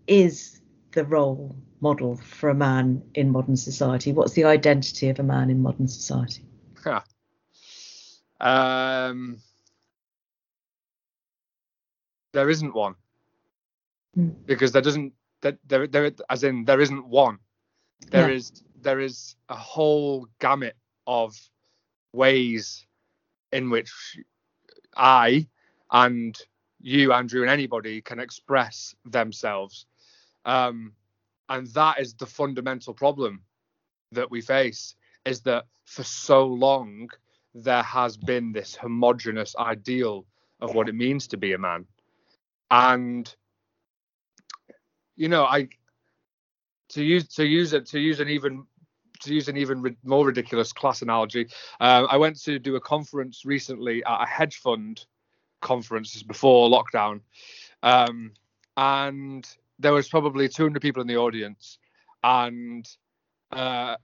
is 0.07 0.61
the 0.93 1.05
role 1.05 1.55
model 1.79 2.15
for 2.15 2.49
a 2.49 2.55
man 2.55 3.03
in 3.13 3.31
modern 3.31 3.55
society? 3.55 4.11
What's 4.13 4.33
the 4.33 4.45
identity 4.45 5.09
of 5.09 5.19
a 5.19 5.23
man 5.23 5.49
in 5.49 5.61
modern 5.61 5.87
society? 5.87 6.43
Huh. 6.83 7.01
Um, 8.39 9.37
there 12.33 12.49
isn't 12.49 12.73
one 12.73 12.95
Hmm. 14.15 14.29
because 14.45 14.71
there 14.71 14.81
doesn't 14.81 15.13
that 15.41 15.57
there, 15.67 15.88
there 15.88 16.12
as 16.29 16.43
in 16.43 16.65
there 16.65 16.81
isn't 16.81 17.07
one. 17.07 17.39
There 18.12 18.29
Yeah. 18.29 18.36
is 18.36 18.63
there 18.81 19.00
is 19.00 19.36
a 19.50 19.55
whole 19.55 20.27
gamut 20.39 20.75
of 21.07 21.36
ways 22.13 22.86
in 23.51 23.69
which 23.69 23.91
I 24.95 25.48
and 25.91 26.38
you, 26.79 27.13
Andrew, 27.13 27.41
and 27.41 27.51
anybody 27.51 28.01
can 28.01 28.19
express 28.19 28.95
themselves. 29.05 29.86
Um, 30.45 30.93
and 31.50 31.67
that 31.67 32.00
is 32.00 32.13
the 32.15 32.25
fundamental 32.25 32.93
problem 32.93 33.43
that 34.12 34.31
we 34.31 34.41
face 34.41 34.95
is 35.25 35.41
that 35.41 35.65
for 35.86 36.03
so 36.03 36.45
long 36.45 37.10
there 37.53 37.83
has 37.83 38.17
been 38.17 38.51
this 38.51 38.75
homogenous 38.75 39.55
ideal 39.57 40.25
of 40.62 40.74
what 40.74 40.89
it 40.89 40.95
means 40.95 41.27
to 41.27 41.38
be 41.38 41.53
a 41.53 41.57
man. 41.57 41.86
And 42.71 43.33
you 45.21 45.29
know, 45.29 45.45
I 45.45 45.69
to 46.89 47.03
use 47.03 47.27
to 47.35 47.45
use 47.45 47.73
it 47.73 47.85
to 47.87 47.99
use 47.99 48.19
an 48.19 48.27
even 48.27 48.65
to 49.19 49.33
use 49.35 49.47
an 49.47 49.55
even 49.55 49.95
more 50.03 50.25
ridiculous 50.25 50.73
class 50.73 51.03
analogy. 51.03 51.47
Uh, 51.79 52.07
I 52.09 52.17
went 52.17 52.41
to 52.41 52.57
do 52.57 52.75
a 52.75 52.81
conference 52.81 53.45
recently 53.45 54.03
at 54.03 54.23
a 54.23 54.25
hedge 54.25 54.57
fund 54.57 55.05
conference 55.61 56.23
before 56.23 56.69
lockdown, 56.69 57.21
um, 57.83 58.33
and 58.77 59.47
there 59.77 59.93
was 59.93 60.09
probably 60.09 60.49
200 60.49 60.81
people 60.81 61.03
in 61.03 61.07
the 61.07 61.17
audience, 61.17 61.77
and 62.23 62.89
uh, 63.51 63.97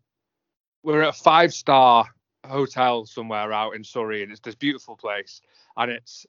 we're 0.83 1.01
at 1.01 1.09
a 1.09 1.23
five 1.23 1.51
star 1.51 2.05
hotel 2.45 3.07
somewhere 3.07 3.51
out 3.51 3.75
in 3.75 3.83
Surrey, 3.83 4.21
and 4.21 4.31
it's 4.31 4.41
this 4.41 4.53
beautiful 4.53 4.95
place, 4.95 5.41
and 5.77 5.89
it's 5.89 6.27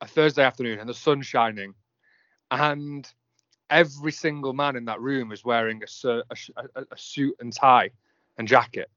a 0.00 0.06
Thursday 0.06 0.42
afternoon, 0.42 0.78
and 0.78 0.88
the 0.88 0.94
sun's 0.94 1.26
shining, 1.26 1.74
and 2.50 3.06
every 3.70 4.12
single 4.12 4.52
man 4.52 4.76
in 4.76 4.84
that 4.86 5.00
room 5.00 5.32
is 5.32 5.44
wearing 5.44 5.82
a, 5.82 6.08
a, 6.08 6.22
a, 6.56 6.84
a 6.90 6.96
suit 6.96 7.36
and 7.40 7.52
tie 7.52 7.90
and 8.38 8.46
jacket, 8.46 8.90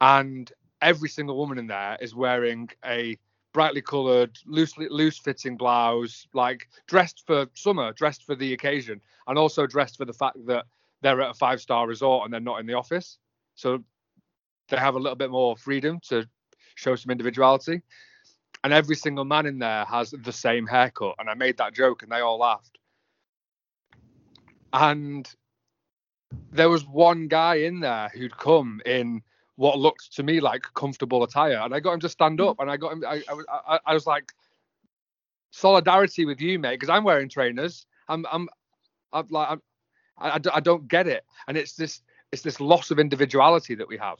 and 0.00 0.50
every 0.80 1.08
single 1.08 1.36
woman 1.36 1.58
in 1.58 1.66
there 1.66 1.96
is 2.00 2.14
wearing 2.14 2.68
a 2.84 3.18
brightly 3.52 3.80
coloured, 3.80 4.36
loosely 4.46 4.88
loose 4.90 5.18
fitting 5.18 5.56
blouse, 5.56 6.26
like 6.34 6.68
dressed 6.86 7.22
for 7.26 7.46
summer, 7.54 7.92
dressed 7.92 8.24
for 8.24 8.34
the 8.34 8.52
occasion, 8.52 9.00
and 9.28 9.38
also 9.38 9.66
dressed 9.66 9.96
for 9.96 10.04
the 10.04 10.12
fact 10.12 10.36
that 10.46 10.66
they're 11.00 11.22
at 11.22 11.30
a 11.30 11.34
five 11.34 11.60
star 11.60 11.86
resort 11.86 12.24
and 12.24 12.32
they're 12.32 12.40
not 12.40 12.60
in 12.60 12.66
the 12.66 12.74
office. 12.74 13.18
So 13.54 13.82
they 14.68 14.76
have 14.76 14.96
a 14.96 14.98
little 14.98 15.16
bit 15.16 15.30
more 15.30 15.56
freedom 15.56 16.00
to 16.08 16.26
show 16.74 16.96
some 16.96 17.10
individuality. 17.10 17.82
And 18.64 18.72
every 18.72 18.96
single 18.96 19.24
man 19.24 19.46
in 19.46 19.58
there 19.58 19.84
has 19.84 20.10
the 20.10 20.32
same 20.32 20.66
haircut. 20.66 21.14
And 21.18 21.28
I 21.28 21.34
made 21.34 21.58
that 21.58 21.74
joke 21.74 22.02
and 22.02 22.10
they 22.10 22.20
all 22.20 22.38
laughed. 22.38 22.78
And 24.74 25.32
there 26.50 26.68
was 26.68 26.84
one 26.84 27.28
guy 27.28 27.54
in 27.56 27.78
there 27.80 28.10
who'd 28.12 28.36
come 28.36 28.82
in 28.84 29.22
what 29.54 29.78
looked 29.78 30.12
to 30.16 30.24
me 30.24 30.40
like 30.40 30.64
comfortable 30.74 31.22
attire. 31.22 31.60
And 31.62 31.72
I 31.72 31.78
got 31.78 31.92
him 31.92 32.00
to 32.00 32.08
stand 32.08 32.40
hmm. 32.40 32.48
up 32.48 32.56
and 32.58 32.68
I 32.68 32.76
got 32.76 32.92
him, 32.92 33.04
I, 33.06 33.22
I, 33.28 33.34
was- 33.34 33.46
I, 33.86 33.94
was 33.94 34.06
like, 34.06 34.32
solidarity 35.52 36.24
with 36.24 36.40
you, 36.40 36.58
mate, 36.58 36.80
because 36.80 36.88
I'm 36.90 37.04
wearing 37.04 37.28
trainers. 37.28 37.86
I'm, 38.08 38.26
I'm, 38.30 38.48
I'm 39.12 39.28
like, 39.30 39.48
I'm, 39.50 39.62
I, 40.18 40.30
I 40.30 40.40
I 40.52 40.60
don't 40.60 40.88
get 40.88 41.06
it. 41.06 41.24
And 41.46 41.56
it's 41.56 41.74
this, 41.74 42.02
it's 42.32 42.42
this 42.42 42.60
loss 42.60 42.90
of 42.90 42.98
individuality 42.98 43.76
that 43.76 43.86
we 43.86 43.96
have 43.98 44.18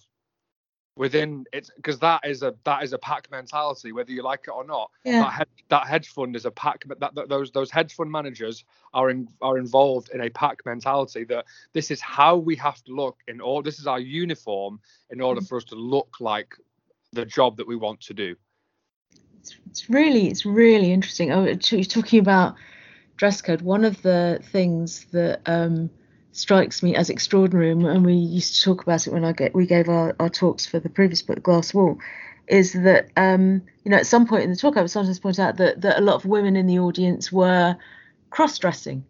within 0.96 1.44
it 1.52 1.68
because 1.76 1.98
that 1.98 2.20
is 2.24 2.42
a 2.42 2.54
that 2.64 2.82
is 2.84 2.92
a 2.92 2.98
pack 2.98 3.28
mentality 3.30 3.90
whether 3.90 4.12
you 4.12 4.22
like 4.22 4.44
it 4.46 4.50
or 4.50 4.64
not 4.64 4.90
Yeah. 5.04 5.22
that, 5.22 5.32
hed- 5.32 5.48
that 5.68 5.86
hedge 5.88 6.08
fund 6.08 6.36
is 6.36 6.44
a 6.44 6.50
pack 6.52 6.84
that, 7.00 7.14
that 7.14 7.28
those 7.28 7.50
those 7.50 7.70
hedge 7.70 7.94
fund 7.94 8.12
managers 8.12 8.64
are 8.92 9.10
in, 9.10 9.26
are 9.42 9.58
involved 9.58 10.10
in 10.14 10.20
a 10.20 10.30
pack 10.30 10.58
mentality 10.64 11.24
that 11.24 11.46
this 11.72 11.90
is 11.90 12.00
how 12.00 12.36
we 12.36 12.54
have 12.56 12.82
to 12.84 12.92
look 12.92 13.18
in 13.26 13.40
all 13.40 13.60
this 13.62 13.80
is 13.80 13.86
our 13.88 13.98
uniform 13.98 14.78
in 15.10 15.20
order 15.20 15.40
for 15.40 15.56
us 15.56 15.64
to 15.64 15.74
look 15.74 16.16
like 16.20 16.54
the 17.12 17.24
job 17.24 17.56
that 17.56 17.66
we 17.66 17.74
want 17.76 18.00
to 18.00 18.14
do 18.14 18.36
It's, 19.40 19.56
it's 19.70 19.90
really 19.90 20.28
it's 20.28 20.46
really 20.46 20.92
interesting. 20.92 21.32
Oh, 21.32 21.44
it's- 21.44 21.72
you're 21.72 21.82
talking 21.84 22.20
about 22.20 22.54
dress 23.16 23.42
code. 23.42 23.62
One 23.62 23.84
of 23.84 24.00
the 24.02 24.40
things 24.52 25.06
that 25.12 25.40
um, 25.46 25.90
strikes 26.34 26.82
me 26.82 26.94
as 26.96 27.10
extraordinary, 27.10 27.70
and- 27.70 28.04
we 28.04 28.14
used 28.14 28.56
to 28.56 28.62
talk 28.62 28.82
about 28.82 29.06
it 29.06 29.12
when 29.12 29.24
I 29.24 29.32
get 29.32 29.54
we 29.54 29.66
gave 29.66 29.88
our, 29.88 30.14
our 30.18 30.28
talks 30.28 30.66
for 30.66 30.78
the 30.80 30.88
previous 30.88 31.22
book, 31.22 31.42
Glass 31.42 31.72
Wall, 31.72 31.98
is 32.48 32.72
that 32.72 33.08
um, 33.16 33.62
you 33.84 33.90
know 33.90 33.96
at 33.96 34.06
some 34.06 34.26
point 34.26 34.44
in 34.44 34.50
the 34.50 34.56
talk 34.56 34.76
I 34.76 34.82
would 34.82 34.90
sometimes 34.90 35.20
point 35.20 35.38
out 35.38 35.56
that 35.58 35.80
that 35.80 35.98
a 35.98 36.02
lot 36.02 36.16
of 36.16 36.26
women 36.26 36.56
in 36.56 36.66
the 36.66 36.80
audience 36.80 37.32
were 37.32 37.76
cross-dressing, 38.30 39.04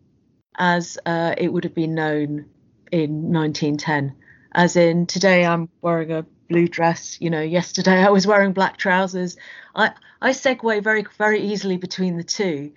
as 0.57 0.99
uh, 1.07 1.35
it 1.39 1.53
would 1.53 1.65
have 1.65 1.75
been 1.75 1.95
known 1.95 2.47
in 2.93 3.33
1910. 3.33 4.15
As 4.53 4.77
in 4.77 5.07
today 5.07 5.45
I'm 5.45 5.69
wearing 5.81 6.13
a 6.13 6.27
blue 6.49 6.69
dress. 6.69 7.19
You 7.21 7.31
know, 7.31 7.41
yesterday 7.41 8.05
I 8.05 8.11
was 8.11 8.27
wearing 8.27 8.53
black 8.53 8.77
trousers. 8.77 9.37
I 9.75 9.93
I 10.21 10.31
segue 10.31 10.83
very 10.85 11.05
very 11.19 11.41
easily 11.41 11.79
between 11.79 12.17
the 12.19 12.25
two. 12.25 12.73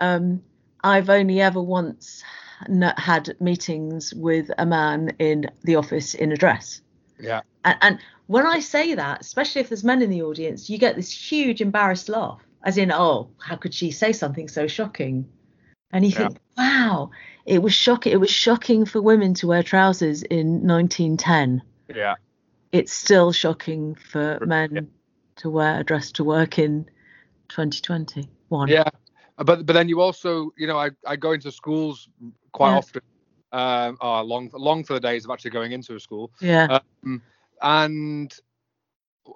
Um, 0.00 0.42
I've 0.84 1.10
only 1.10 1.40
ever 1.40 1.60
once 1.60 2.22
had 2.96 3.36
meetings 3.40 4.14
with 4.14 4.50
a 4.58 4.66
man 4.66 5.14
in 5.18 5.50
the 5.62 5.76
office 5.76 6.14
in 6.14 6.32
a 6.32 6.36
dress. 6.36 6.80
yeah 7.18 7.40
And, 7.64 7.78
and 7.82 7.98
when 8.26 8.46
I 8.46 8.60
say 8.60 8.94
that, 8.94 9.20
especially 9.20 9.60
if 9.62 9.68
there's 9.68 9.84
men 9.84 10.02
in 10.02 10.10
the 10.10 10.22
audience, 10.22 10.68
you 10.68 10.78
get 10.78 10.96
this 10.96 11.12
huge 11.12 11.60
embarrassed 11.60 12.08
laugh, 12.08 12.40
as 12.64 12.76
in, 12.78 12.92
oh, 12.92 13.30
how 13.38 13.56
could 13.56 13.74
she 13.74 13.90
say 13.90 14.12
something 14.12 14.48
so 14.48 14.66
shocking? 14.66 15.26
And 15.92 16.04
you 16.04 16.10
Yeah. 16.10 16.18
think, 16.18 16.38
wow, 16.56 17.10
it 17.46 17.62
was 17.62 17.72
shocking. 17.72 18.12
It 18.12 18.20
was 18.20 18.30
shocking 18.30 18.84
for 18.84 19.00
women 19.00 19.34
to 19.34 19.46
wear 19.46 19.62
trousers 19.62 20.22
in 20.22 20.66
1910. 20.66 21.62
yeah 21.94 22.16
It's 22.72 22.92
still 22.92 23.32
shocking 23.32 23.94
for 23.94 24.38
men 24.44 24.68
Yeah. 24.72 24.80
to 25.36 25.50
wear 25.50 25.80
a 25.80 25.84
dress 25.84 26.12
to 26.12 26.24
work 26.24 26.58
in 26.58 26.84
2021. 27.48 28.68
yeah 28.68 28.84
but 29.38 29.64
but 29.64 29.72
then 29.72 29.88
you 29.88 30.00
also 30.00 30.50
you 30.56 30.66
know 30.66 30.76
i, 30.76 30.90
I 31.06 31.16
go 31.16 31.32
into 31.32 31.50
schools 31.50 32.08
quite 32.58 32.72
Yeah. 32.72 32.78
often 32.78 33.02
um 33.52 33.96
oh, 34.00 34.20
long 34.22 34.50
long 34.52 34.84
for 34.84 34.94
the 34.94 35.00
days 35.00 35.24
of 35.24 35.30
actually 35.30 35.54
going 35.58 35.72
into 35.72 35.94
a 35.94 36.00
school 36.00 36.30
Yeah. 36.40 36.80
Um, 37.04 37.22
and 37.62 38.30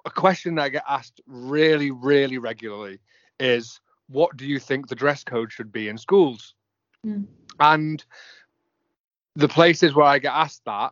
a 0.05 0.09
question 0.09 0.55
that 0.55 0.63
I 0.63 0.69
get 0.69 0.83
asked 0.87 1.21
really, 1.27 1.91
really 1.91 2.37
regularly 2.37 2.99
is, 3.39 3.79
what 4.07 4.35
do 4.37 4.45
you 4.45 4.59
think 4.59 4.87
the 4.87 4.95
dress 4.95 5.23
code 5.23 5.51
should 5.51 5.71
be 5.71 5.87
in 5.87 5.97
schools? 5.97 6.55
Mm. 7.05 7.27
And 7.59 8.03
the 9.35 9.47
places 9.47 9.93
where 9.93 10.05
I 10.05 10.19
get 10.19 10.33
asked 10.33 10.65
that 10.65 10.91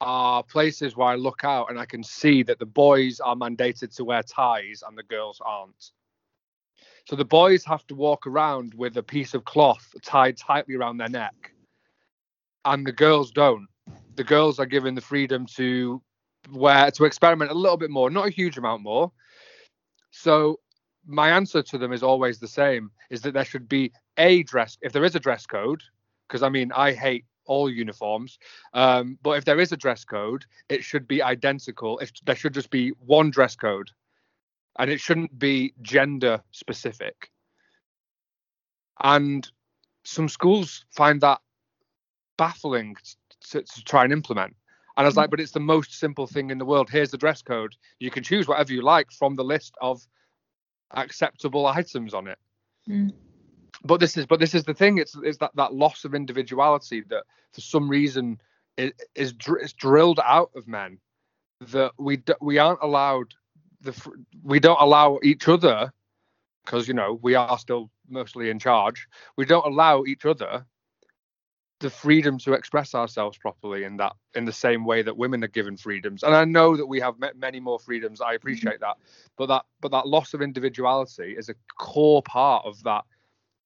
are 0.00 0.42
places 0.42 0.96
where 0.96 1.08
I 1.08 1.16
look 1.16 1.44
out 1.44 1.70
and 1.70 1.78
I 1.78 1.86
can 1.86 2.02
see 2.02 2.42
that 2.44 2.58
the 2.58 2.66
boys 2.66 3.20
are 3.20 3.36
mandated 3.36 3.94
to 3.96 4.04
wear 4.04 4.22
ties 4.22 4.82
and 4.86 4.96
the 4.96 5.02
girls 5.02 5.40
aren't. 5.44 5.92
So 7.08 7.16
the 7.16 7.24
boys 7.24 7.64
have 7.64 7.86
to 7.88 7.94
walk 7.94 8.26
around 8.26 8.74
with 8.74 8.96
a 8.96 9.02
piece 9.02 9.34
of 9.34 9.44
cloth 9.44 9.94
tied 10.02 10.36
tightly 10.36 10.76
around 10.76 10.96
their 10.96 11.08
neck, 11.08 11.52
and 12.64 12.86
the 12.86 12.92
girls 12.92 13.30
don't. 13.30 13.66
The 14.16 14.24
girls 14.24 14.58
are 14.58 14.66
given 14.66 14.94
the 14.94 15.00
freedom 15.00 15.46
to 15.56 16.02
wear 16.52 16.90
to 16.92 17.04
experiment 17.04 17.50
a 17.50 17.54
little 17.54 17.76
bit 17.76 17.90
more, 17.90 18.10
not 18.10 18.28
a 18.28 18.30
huge 18.30 18.58
amount 18.58 18.82
more. 18.82 19.12
So 20.10 20.60
my 21.06 21.30
answer 21.30 21.62
to 21.62 21.78
them 21.78 21.92
is 21.92 22.02
always 22.02 22.38
the 22.38 22.48
same: 22.48 22.90
is 23.10 23.22
that 23.22 23.34
there 23.34 23.44
should 23.44 23.68
be 23.68 23.92
a 24.16 24.42
dress 24.42 24.76
if 24.82 24.92
there 24.92 25.04
is 25.04 25.14
a 25.14 25.20
dress 25.20 25.46
code, 25.46 25.82
because 26.28 26.42
I 26.42 26.48
mean 26.48 26.72
I 26.72 26.92
hate 26.92 27.24
all 27.46 27.70
uniforms, 27.70 28.38
um, 28.74 29.18
but 29.22 29.32
if 29.32 29.44
there 29.44 29.60
is 29.60 29.72
a 29.72 29.76
dress 29.76 30.04
code, 30.04 30.44
it 30.68 30.84
should 30.84 31.08
be 31.08 31.22
identical. 31.22 31.98
If 31.98 32.12
there 32.24 32.36
should 32.36 32.54
just 32.54 32.70
be 32.70 32.90
one 33.04 33.30
dress 33.30 33.56
code, 33.56 33.90
and 34.78 34.90
it 34.90 35.00
shouldn't 35.00 35.38
be 35.38 35.74
gender 35.82 36.42
specific. 36.52 37.30
And 39.02 39.50
some 40.04 40.28
schools 40.28 40.84
find 40.90 41.20
that 41.22 41.40
baffling 42.40 42.96
to, 43.50 43.62
to 43.62 43.84
try 43.84 44.02
and 44.04 44.12
implement. 44.12 44.56
And 44.96 45.04
I 45.04 45.08
was 45.08 45.16
like, 45.16 45.30
but 45.30 45.40
it's 45.40 45.52
the 45.52 45.60
most 45.74 45.98
simple 45.98 46.26
thing 46.26 46.50
in 46.50 46.58
the 46.58 46.64
world. 46.64 46.88
Here's 46.90 47.10
the 47.10 47.18
dress 47.24 47.42
code. 47.42 47.74
You 47.98 48.10
can 48.10 48.22
choose 48.22 48.48
whatever 48.48 48.72
you 48.72 48.82
like 48.82 49.12
from 49.12 49.36
the 49.36 49.44
list 49.44 49.74
of 49.80 50.00
acceptable 50.92 51.66
items 51.66 52.14
on 52.14 52.28
it. 52.28 52.38
Mm. 52.88 53.12
But 53.84 54.00
this 54.00 54.16
is 54.16 54.26
but 54.26 54.40
this 54.40 54.54
is 54.54 54.64
the 54.64 54.74
thing. 54.74 54.98
It's 54.98 55.14
it's 55.22 55.38
that 55.38 55.52
that 55.56 55.74
loss 55.74 56.04
of 56.04 56.14
individuality 56.14 57.02
that 57.10 57.24
for 57.52 57.60
some 57.60 57.88
reason 57.88 58.40
is 58.76 58.92
is, 59.14 59.32
dr- 59.32 59.62
is 59.62 59.72
drilled 59.72 60.20
out 60.24 60.50
of 60.56 60.66
men. 60.66 60.98
that 61.72 61.92
we 61.98 62.16
d- 62.16 62.40
we 62.40 62.58
aren't 62.58 62.82
allowed 62.82 63.34
the 63.80 63.92
fr- 63.92 64.20
we 64.42 64.60
don't 64.60 64.80
allow 64.80 65.18
each 65.22 65.46
other 65.48 65.92
because 66.64 66.88
you 66.88 66.94
know 66.94 67.18
we 67.22 67.34
are 67.34 67.58
still 67.58 67.90
mostly 68.08 68.50
in 68.50 68.58
charge. 68.58 69.06
We 69.36 69.44
don't 69.44 69.66
allow 69.66 70.04
each 70.04 70.24
other 70.24 70.66
the 71.80 71.90
freedom 71.90 72.38
to 72.38 72.52
express 72.52 72.94
ourselves 72.94 73.38
properly 73.38 73.84
in 73.84 73.96
that 73.96 74.12
in 74.34 74.44
the 74.44 74.52
same 74.52 74.84
way 74.84 75.02
that 75.02 75.16
women 75.16 75.42
are 75.42 75.48
given 75.48 75.76
freedoms. 75.76 76.22
And 76.22 76.34
i 76.34 76.44
know 76.44 76.76
that 76.76 76.86
we 76.86 77.00
have 77.00 77.14
many 77.34 77.58
more 77.58 77.78
freedoms 77.78 78.20
i 78.20 78.34
appreciate 78.34 78.80
that. 78.80 78.96
But 79.36 79.46
that 79.46 79.64
but 79.80 79.90
that 79.90 80.06
loss 80.06 80.34
of 80.34 80.42
individuality 80.42 81.34
is 81.36 81.48
a 81.48 81.54
core 81.78 82.22
part 82.22 82.64
of 82.64 82.82
that 82.84 83.04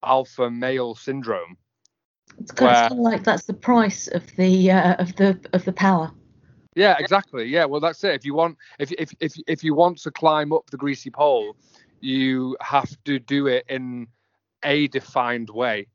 alpha 0.03 0.49
male 0.49 0.95
syndrome. 0.95 1.57
It's 2.39 2.51
kind 2.51 2.91
of 2.91 2.97
like 2.97 3.23
that's 3.23 3.45
the 3.45 3.53
price 3.53 4.07
of 4.07 4.25
the 4.37 4.71
uh, 4.71 4.95
of 4.95 5.15
the 5.17 5.39
of 5.53 5.65
the 5.65 5.73
power. 5.73 6.11
Yeah 6.75 6.95
exactly. 6.97 7.45
Yeah 7.45 7.65
well 7.65 7.81
that's 7.81 8.03
it. 8.03 8.15
If 8.15 8.25
you 8.25 8.33
want 8.33 8.57
if 8.79 8.91
if 8.93 9.11
if, 9.19 9.33
if 9.47 9.63
you 9.63 9.75
want 9.75 9.97
to 9.99 10.11
climb 10.11 10.53
up 10.53 10.69
the 10.71 10.77
greasy 10.77 11.09
pole 11.09 11.55
you 12.01 12.55
have 12.61 12.91
to 13.05 13.19
do 13.19 13.47
it 13.47 13.65
in 13.67 14.07
a 14.63 14.87
defined 14.89 15.49
way 15.49 15.87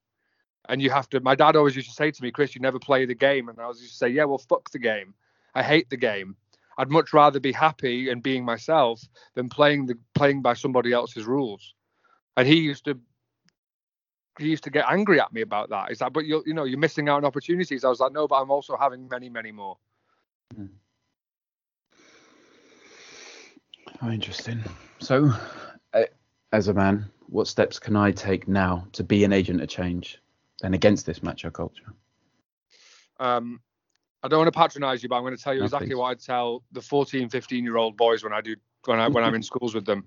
and 0.69 0.81
you 0.83 0.91
have 0.91 1.09
to. 1.11 1.21
My 1.21 1.35
dad 1.35 1.57
always 1.57 1.77
used 1.77 1.89
to 1.89 1.95
say 1.95 2.11
to 2.11 2.23
me, 2.23 2.31
"Chris, 2.31 2.55
you 2.55 2.61
never 2.61 2.79
play 2.79 3.05
the 3.05 3.15
game," 3.15 3.49
and 3.49 3.59
I 3.59 3.67
was 3.67 3.81
used 3.81 3.93
to 3.93 3.99
say, 3.99 4.09
"Yeah, 4.09 4.25
well, 4.25 4.39
fuck 4.39 4.71
the 4.71 4.79
game. 4.79 5.15
I 5.55 5.63
hate 5.63 5.91
the 5.91 5.97
game. 5.97 6.37
I'd 6.79 6.91
much 6.91 7.13
rather 7.13 7.41
be 7.41 7.53
happy 7.53 8.09
and 8.09 8.23
being 8.23 8.45
myself 8.45 9.03
than 9.35 9.49
playing 9.49 9.87
the 9.87 9.99
playing 10.15 10.43
by 10.43 10.55
somebody 10.55 10.93
else's 10.93 11.25
rules." 11.27 11.75
And 12.37 12.47
he 12.47 12.57
used 12.61 12.85
to 12.85 13.01
he 14.39 14.49
used 14.49 14.65
to 14.65 14.71
get 14.71 14.87
angry 14.89 15.21
at 15.21 15.33
me 15.33 15.41
about 15.43 15.69
that. 15.71 15.89
He's 15.89 16.01
like, 16.01 16.13
"But 16.13 16.27
you 16.27 16.43
you 16.47 16.55
know 16.55 16.65
you're 16.65 16.79
missing 16.79 17.09
out 17.09 17.17
on 17.17 17.25
opportunities." 17.25 17.85
I 17.85 17.89
was 17.89 18.01
like, 18.01 18.13
"No, 18.13 18.29
but 18.29 18.41
I'm 18.41 18.51
also 18.51 18.77
having 18.77 19.09
many 19.09 19.29
many 19.29 19.53
more." 19.53 19.79
Hmm. 20.55 20.67
Oh, 24.03 24.11
interesting. 24.11 24.63
So, 25.01 25.31
uh, 25.93 26.05
as 26.53 26.69
a 26.69 26.75
man, 26.75 27.11
what 27.27 27.47
steps 27.47 27.79
can 27.79 27.97
I 27.97 28.13
take 28.13 28.49
now 28.49 28.87
to 28.93 29.05
be 29.05 29.25
an 29.25 29.33
agent 29.33 29.61
of 29.61 29.69
change? 29.69 30.19
And 30.63 30.75
against 30.75 31.07
this 31.07 31.23
macho 31.23 31.51
culture? 31.51 31.95
Um, 33.19 33.61
I 34.23 34.29
don't 34.29 34.39
want 34.39 34.53
to 34.53 34.59
patronize 34.59 35.03
you, 35.03 35.09
but 35.09 35.17
I'm 35.17 35.23
going 35.23 35.37
to 35.37 35.43
tell 35.43 35.55
you 35.55 35.61
no, 35.61 35.67
exactly 35.67 35.89
please. 35.89 35.97
what 35.97 36.11
I 36.11 36.15
tell 36.15 36.63
the 36.73 36.81
14, 36.81 37.29
15 37.29 37.65
year 37.65 37.77
old 37.77 37.97
boys 37.97 38.23
when 38.23 38.33
I 38.33 38.41
do 38.41 38.57
when 38.85 38.99
I 38.99 39.09
when 39.09 39.25
I'm 39.25 39.35
in 39.35 39.43
schools 39.43 39.75
with 39.75 39.87
them. 39.87 40.05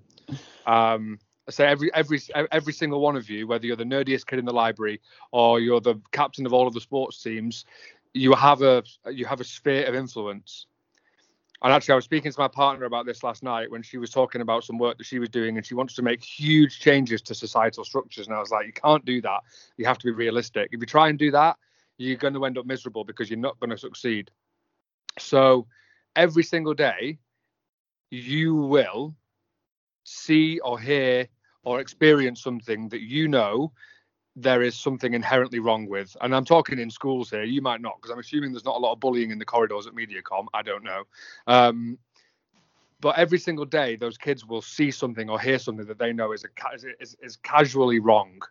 Um, 0.66 1.20
I 1.48 1.52
say 1.52 1.68
every 1.68 1.94
every 1.94 2.20
every 2.52 2.74
single 2.74 3.02
one 3.02 3.16
of 3.16 3.30
you, 3.30 3.48
whether 3.48 3.66
you're 3.66 3.76
the 3.76 3.84
nerdiest 3.84 4.26
kid 4.28 4.40
in 4.40 4.46
the 4.46 4.54
library 4.54 5.02
or 5.32 5.60
you're 5.60 5.82
the 5.82 5.96
captain 6.12 6.46
of 6.46 6.54
all 6.54 6.68
of 6.68 6.74
the 6.74 6.82
sports 6.82 7.22
teams, 7.22 7.66
you 8.14 8.34
have 8.34 8.62
a 8.62 8.84
you 9.12 9.26
have 9.26 9.42
a 9.42 9.44
sphere 9.44 9.86
of 9.86 9.96
influence. 9.96 10.68
And 11.64 11.72
actually, 11.72 11.94
I 11.94 11.96
was 11.96 12.04
speaking 12.04 12.30
to 12.30 12.40
my 12.40 12.50
partner 12.50 12.86
about 12.86 13.06
this 13.06 13.24
last 13.24 13.42
night 13.42 13.72
when 13.72 13.82
she 13.82 13.98
was 13.98 14.10
talking 14.10 14.42
about 14.42 14.66
some 14.66 14.78
work 14.78 14.98
that 14.98 15.06
she 15.06 15.20
was 15.20 15.30
doing, 15.30 15.56
and 15.56 15.66
she 15.66 15.76
wants 15.76 15.94
to 15.96 16.02
make 16.02 16.22
huge 16.22 16.80
changes 16.80 17.22
to 17.22 17.34
societal 17.34 17.86
structures. 17.86 18.28
And 18.28 18.36
I 18.36 18.40
was 18.40 18.52
like, 18.52 18.66
you 18.66 18.74
can't 18.74 19.06
do 19.06 19.22
that. 19.22 19.40
You 19.78 19.86
have 19.86 19.98
to 20.00 20.06
be 20.06 20.12
realistic. 20.12 20.70
If 20.74 20.82
you 20.82 20.86
try 20.86 21.08
and 21.08 21.18
do 21.18 21.32
that, 21.32 21.58
you're 21.98 22.18
going 22.18 22.34
to 22.34 22.44
end 22.44 22.58
up 22.58 22.66
miserable 22.66 23.06
because 23.06 23.30
you're 23.30 23.40
not 23.40 23.58
going 23.62 23.70
to 23.70 23.78
succeed. 23.78 24.30
So 25.18 25.68
every 26.18 26.44
single 26.44 26.74
day, 26.74 27.20
you 28.12 28.56
will 28.56 29.16
see 30.04 30.60
or 30.60 30.78
hear 30.78 31.28
or 31.64 31.80
experience 31.80 32.42
something 32.42 32.90
that 32.90 33.02
you 33.02 33.30
know 33.30 33.72
there 34.36 34.64
is 34.64 34.76
something 34.76 35.14
inherently 35.14 35.60
wrong 35.60 35.88
with. 35.88 36.16
And 36.22 36.36
I'm 36.36 36.46
talking 36.46 36.80
in 36.80 36.90
schools 36.90 37.30
here. 37.30 37.44
You 37.44 37.62
might 37.62 37.82
not, 37.82 37.98
because 37.98 38.12
I'm 38.12 38.20
assuming 38.20 38.52
there's 38.52 38.66
not 38.66 38.78
a 38.78 38.80
lot 38.80 38.94
of 38.94 39.00
bullying 39.00 39.32
in 39.32 39.40
the 39.40 39.46
corridors 39.46 39.86
at 39.86 39.94
Mediacom. 39.94 40.48
I 40.54 40.64
don't 40.64 40.84
know. 40.84 41.04
Um, 41.46 41.98
but 43.00 43.18
every 43.18 43.38
single 43.38 43.66
day, 43.66 43.96
those 43.96 44.18
kids 44.18 44.46
will 44.46 44.62
see 44.62 44.90
something 44.90 45.30
or 45.30 45.40
hear 45.40 45.60
something 45.60 45.86
that 45.88 46.00
they 46.00 46.14
know 46.14 46.32
is, 46.32 46.46
a, 46.46 46.94
is, 47.00 47.16
is 47.22 47.36
casually 47.38 48.00
wrong. 48.00 48.42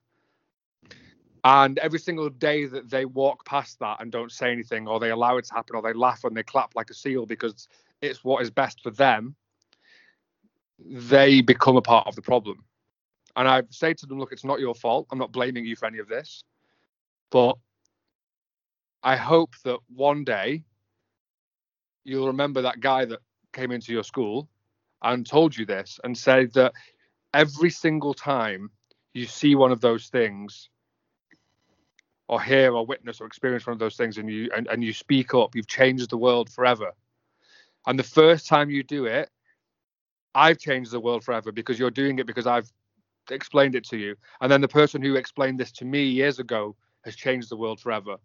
And 1.45 1.79
every 1.79 1.99
single 1.99 2.29
day 2.29 2.66
that 2.66 2.88
they 2.88 3.05
walk 3.05 3.45
past 3.45 3.81
that 3.81 4.01
and 4.01 4.12
don't 4.12 4.31
say 4.31 4.53
anything, 4.53 4.87
or 4.87 5.01
they 5.01 5.11
allow 5.11 5.38
it 5.38 5.47
to 5.47 5.55
happen, 5.55 5.75
or 5.75 5.83
they 5.83 5.92
laugh 5.92 6.23
and 6.23 6.37
they 6.37 6.45
clap 6.45 6.77
like 6.77 6.90
a 6.90 6.95
seal 6.95 7.27
because 7.27 7.66
it's 8.01 8.23
what 8.23 8.42
is 8.42 8.51
best 8.51 8.81
for 8.83 8.90
them, 8.90 9.35
they 10.79 11.40
become 11.40 11.77
a 11.77 11.83
part 11.83 12.07
of 12.07 12.14
the 12.14 12.23
problem. 12.23 12.62
And 13.37 13.49
I 13.49 13.62
say 13.71 13.95
to 13.95 14.07
them, 14.07 14.18
look, 14.18 14.33
it's 14.33 14.45
not 14.45 14.61
your 14.61 14.75
fault. 14.75 15.07
I'm 15.11 15.18
not 15.18 15.33
blaming 15.33 15.64
you 15.64 15.77
for 15.77 15.87
any 15.87 15.99
of 15.99 16.09
this. 16.09 16.45
But 17.31 17.57
I 19.03 19.16
hope 19.16 19.55
that 19.64 19.79
one 19.95 20.25
day 20.25 20.64
you'll 22.05 22.27
remember 22.27 22.62
that 22.62 22.81
guy 22.81 23.05
that 23.07 23.21
came 23.53 23.71
into 23.71 23.92
your 23.92 24.05
school 24.05 24.49
and 25.03 25.27
told 25.27 25.57
you 25.57 25.66
this 25.66 25.99
and 26.05 26.16
said 26.16 26.53
that 26.55 26.73
every 27.35 27.71
single 27.71 28.14
time 28.14 28.71
you 29.14 29.27
see 29.27 29.55
one 29.55 29.73
of 29.73 29.81
those 29.81 30.09
things 30.09 30.68
or 32.29 32.40
hear 32.40 32.73
or 32.73 32.87
witness 32.87 33.21
or 33.21 33.27
experience 33.27 33.66
one 33.66 33.73
of 33.73 33.79
those 33.79 33.97
things 33.97 34.16
and 34.18 34.31
you 34.31 34.51
and, 34.57 34.66
and 34.68 34.85
you 34.85 34.92
speak 34.92 35.35
up, 35.35 35.55
you've 35.55 35.66
changed 35.66 36.11
the 36.11 36.16
world 36.16 36.51
forever. 36.51 36.92
And 37.87 37.99
the 37.99 38.05
first 38.05 38.47
time 38.47 38.71
you 38.71 38.83
do 38.83 39.07
it, 39.07 39.29
I've 40.35 40.59
changed 40.59 40.92
the 40.92 41.01
world 41.01 41.25
forever 41.25 41.53
because 41.53 41.79
you're 41.79 41.90
doing 41.90 42.18
it 42.18 42.27
because 42.27 42.47
I've 42.47 42.73
explained 43.30 43.74
it 43.74 43.85
to 43.85 43.96
you. 43.96 44.16
And 44.40 44.50
then 44.50 44.61
the 44.61 44.68
person 44.68 45.02
who 45.02 45.16
explained 45.16 45.58
this 45.58 45.72
to 45.72 45.85
me 45.85 46.04
years 46.04 46.38
ago 46.38 46.76
has 47.04 47.16
changed 47.16 47.50
the 47.50 47.56
world 47.56 47.80
forever. 47.80 48.16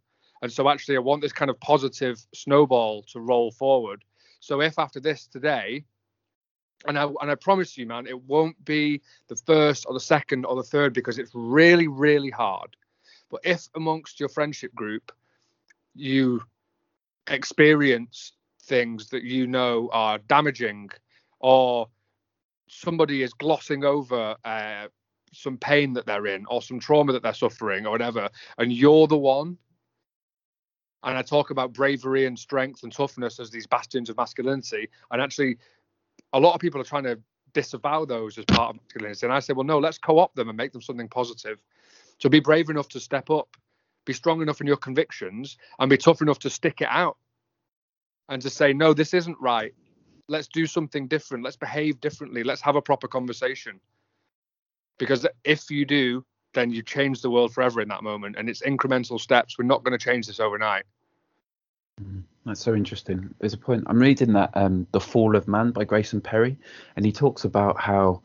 And 0.42 0.52
so 0.52 0.70
actually 0.70 0.98
I 0.98 1.00
want 1.00 1.22
this 1.22 1.34
kind 1.34 1.50
of 1.50 1.60
positive 1.60 2.20
snowball 2.34 3.04
to 3.12 3.20
roll 3.20 3.52
forward. 3.52 4.04
So 4.40 4.62
if 4.62 4.78
after 4.78 5.00
this 5.00 5.28
today, 5.28 5.84
and 6.86 6.98
I 6.98 7.06
and 7.22 7.32
I 7.32 7.36
promise 7.36 7.76
you, 7.76 7.88
man, 7.88 8.06
it 8.06 8.22
won't 8.24 8.64
be 8.64 9.02
the 9.30 9.36
first 9.36 9.86
or 9.88 9.94
the 9.94 10.00
second 10.00 10.46
or 10.46 10.56
the 10.56 10.64
third 10.64 10.94
because 10.94 11.18
it's 11.18 11.32
really, 11.34 11.88
really 11.88 12.30
hard. 12.30 12.76
But 13.30 13.42
if 13.44 13.68
amongst 13.76 14.20
your 14.20 14.30
friendship 14.30 14.74
group 14.76 15.12
you 15.98 16.42
experience 17.28 18.34
things 18.64 19.10
that 19.10 19.24
you 19.24 19.48
know 19.48 19.90
are 19.92 20.20
damaging 20.20 20.90
or 21.40 21.90
somebody 22.68 23.24
is 23.24 23.34
glossing 23.34 23.84
over 23.84 24.36
uh, 24.44 24.88
some 25.34 25.58
pain 25.58 25.94
that 25.94 26.06
they're 26.06 26.28
in 26.28 26.46
or 26.48 26.62
some 26.62 26.80
trauma 26.80 27.14
that 27.14 27.24
they're 27.24 27.34
suffering 27.34 27.86
or 27.86 27.92
whatever, 27.92 28.30
and 28.58 28.72
you're 28.72 29.08
the 29.08 29.18
one. 29.18 29.58
And 31.04 31.18
I 31.18 31.22
talk 31.22 31.52
about 31.52 31.74
bravery 31.74 32.26
and 32.26 32.38
strength 32.38 32.84
and 32.84 32.92
toughness 32.92 33.40
as 33.40 33.50
these 33.50 33.68
bastions 33.68 34.10
of 34.10 34.18
masculinity. 34.18 34.90
And 35.12 35.22
actually, 35.22 35.58
a 36.34 36.40
lot 36.40 36.56
of 36.56 36.60
people 36.60 36.82
are 36.82 36.86
trying 36.86 37.04
to 37.04 37.20
disavow 37.54 38.04
those 38.04 38.38
as 38.38 38.46
part 38.46 38.76
of 38.76 38.82
masculinity. 38.82 39.26
And 39.26 39.34
I 39.34 39.40
say, 39.40 39.54
well, 39.54 39.66
no, 39.66 39.80
let's 39.80 39.98
co 39.98 40.20
opt 40.20 40.36
them 40.36 40.50
and 40.50 40.58
make 40.58 40.74
them 40.74 40.82
something 40.82 41.08
positive. 41.08 41.60
So 42.20 42.30
be 42.30 42.40
brave 42.40 42.70
enough 42.70 42.90
to 42.90 43.00
step 43.00 43.30
up, 43.30 43.56
be 44.06 44.14
strong 44.14 44.42
enough 44.42 44.60
in 44.60 44.68
your 44.68 44.78
convictions, 44.78 45.58
and 45.80 45.90
be 45.90 45.98
tough 45.98 46.22
enough 46.22 46.40
to 46.40 46.50
stick 46.50 46.82
it 46.82 46.88
out 46.90 47.18
and 48.28 48.42
to 48.42 48.50
say, 48.50 48.74
no, 48.74 48.94
this 48.94 49.14
isn't 49.14 49.38
right 49.40 49.74
let's 50.28 50.48
do 50.48 50.66
something 50.66 51.08
different. 51.08 51.44
Let's 51.44 51.56
behave 51.56 52.00
differently. 52.02 52.44
Let's 52.44 52.62
have 52.62 52.76
a 52.76 52.82
proper 52.82 53.08
conversation. 53.08 53.80
Because 54.98 55.26
if 55.44 55.70
you 55.70 55.86
do 55.86 56.26
then 56.54 56.72
you 56.72 56.82
change 56.82 57.22
the 57.22 57.30
world 57.30 57.54
forever 57.54 57.82
in 57.82 57.88
that 57.88 58.04
moment 58.04 58.36
and 58.38 58.50
it's 58.50 58.62
incremental 58.62 59.20
steps. 59.20 59.58
We're 59.58 59.66
not 59.66 59.84
going 59.84 59.98
to 59.98 60.04
change 60.04 60.26
this 60.26 60.40
overnight. 60.40 60.86
Mm, 62.02 62.24
that's 62.46 62.62
so 62.62 62.74
interesting. 62.74 63.34
There's 63.40 63.54
a 63.54 63.58
point 63.58 63.84
i'm 63.88 64.00
reading 64.00 64.34
that 64.34 64.52
um, 64.56 64.88
the 64.92 65.00
fall 65.00 65.36
of 65.36 65.48
man 65.48 65.72
by 65.72 65.84
grayson 65.84 66.22
perry 66.22 66.58
and 66.96 67.06
he 67.06 67.12
talks 67.12 67.44
about 67.44 67.80
how 67.80 68.22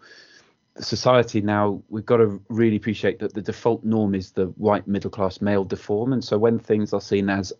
society 0.80 1.42
now 1.42 1.82
we've 1.90 2.06
got 2.06 2.16
to 2.16 2.40
really 2.48 2.76
appreciate 2.76 3.18
that 3.18 3.34
the 3.34 3.42
default 3.42 3.84
norm 3.84 4.14
is 4.14 4.30
the 4.30 4.46
white 4.56 4.86
middle 4.88 5.10
class 5.10 5.42
male 5.42 5.64
deform. 5.64 6.14
And 6.14 6.24
so 6.24 6.38
when 6.38 6.58
things 6.58 6.94
are 6.94 7.00
seen 7.00 7.28
as 7.28 7.52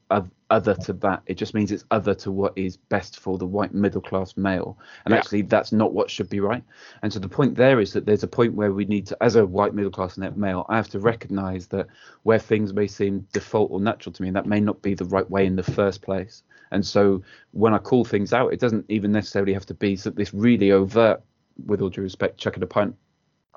other 0.51 0.75
to 0.75 0.93
that 0.95 1.23
it 1.27 1.35
just 1.35 1.53
means 1.53 1.73
it's 1.73 1.85
other 1.91 2.15
to 2.15 2.31
what 2.31 2.53
is 2.57 2.77
best 2.77 3.21
for 3.21 3.37
the 3.37 3.47
white 3.47 3.75
middle 3.75 4.01
class 4.01 4.37
male. 4.37 4.79
And 5.05 5.13
yeah. 5.13 5.19
actually 5.19 5.43
that's 5.43 5.73
not 5.73 5.93
what 5.93 6.11
should 6.11 6.31
be 6.31 6.41
right. 6.41 6.65
And 7.03 7.13
so 7.13 7.19
the 7.19 7.29
point 7.29 7.55
there 7.55 7.81
is 7.81 7.93
that 7.93 8.07
there's 8.07 8.23
a 8.23 8.29
point 8.29 8.55
where 8.55 8.73
we 8.73 8.87
need 8.87 9.07
to 9.09 9.23
as 9.23 9.37
a 9.37 9.45
white 9.45 9.75
middle 9.75 9.91
class 9.91 10.17
male 10.17 10.65
i 10.69 10.77
have 10.77 10.89
to 10.89 10.99
recognize 10.99 11.67
that 11.69 11.87
where 12.23 12.39
things 12.39 12.73
may 12.73 12.87
seem 12.87 13.27
default 13.33 13.71
or 13.71 13.81
natural 13.81 14.13
to 14.13 14.23
me 14.23 14.29
and 14.29 14.37
that 14.37 14.47
may 14.47 14.61
not 14.61 14.81
be 14.81 14.95
the 14.95 15.05
right 15.05 15.29
way 15.31 15.45
in 15.45 15.57
the 15.57 15.63
first 15.63 16.01
place. 16.01 16.43
And 16.71 16.85
so 16.85 17.23
when 17.51 17.75
i 17.75 17.79
call 17.79 18.05
things 18.07 18.33
out 18.33 18.55
it 18.55 18.61
doesn't 18.61 18.87
even 18.89 19.13
necessarily 19.13 19.53
have 19.53 19.67
to 19.67 19.75
be 19.75 19.97
this 19.97 20.33
really 20.33 20.73
overt 20.73 21.23
with 21.67 21.81
all 21.81 21.89
due 21.89 22.03
respect, 22.03 22.39
chucking 22.39 22.63
a 22.63 22.67
pint 22.67 22.95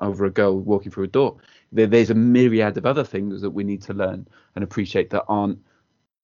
over 0.00 0.24
a 0.24 0.30
girl 0.30 0.58
walking 0.58 0.92
through 0.92 1.04
a 1.04 1.08
door. 1.08 1.36
There, 1.72 1.86
there's 1.86 2.10
a 2.10 2.14
myriad 2.14 2.76
of 2.76 2.86
other 2.86 3.04
things 3.04 3.40
that 3.40 3.50
we 3.50 3.64
need 3.64 3.82
to 3.82 3.94
learn 3.94 4.28
and 4.54 4.64
appreciate 4.64 5.10
that 5.10 5.24
aren't 5.28 5.58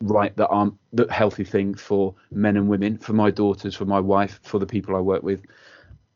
right, 0.02 0.37
that 0.37 0.48
aren't 0.48 0.74
the 0.92 1.06
healthy 1.11 1.44
thing 1.44 1.74
for 1.74 2.14
men 2.30 2.56
and 2.56 2.68
women, 2.68 2.98
for 2.98 3.12
my 3.12 3.30
daughters, 3.30 3.74
for 3.74 3.85
my 3.85 4.00
wife, 4.00 4.40
for 4.42 4.58
the 4.58 4.66
people 4.66 4.96
I 4.96 5.00
work 5.00 5.22
with. 5.22 5.42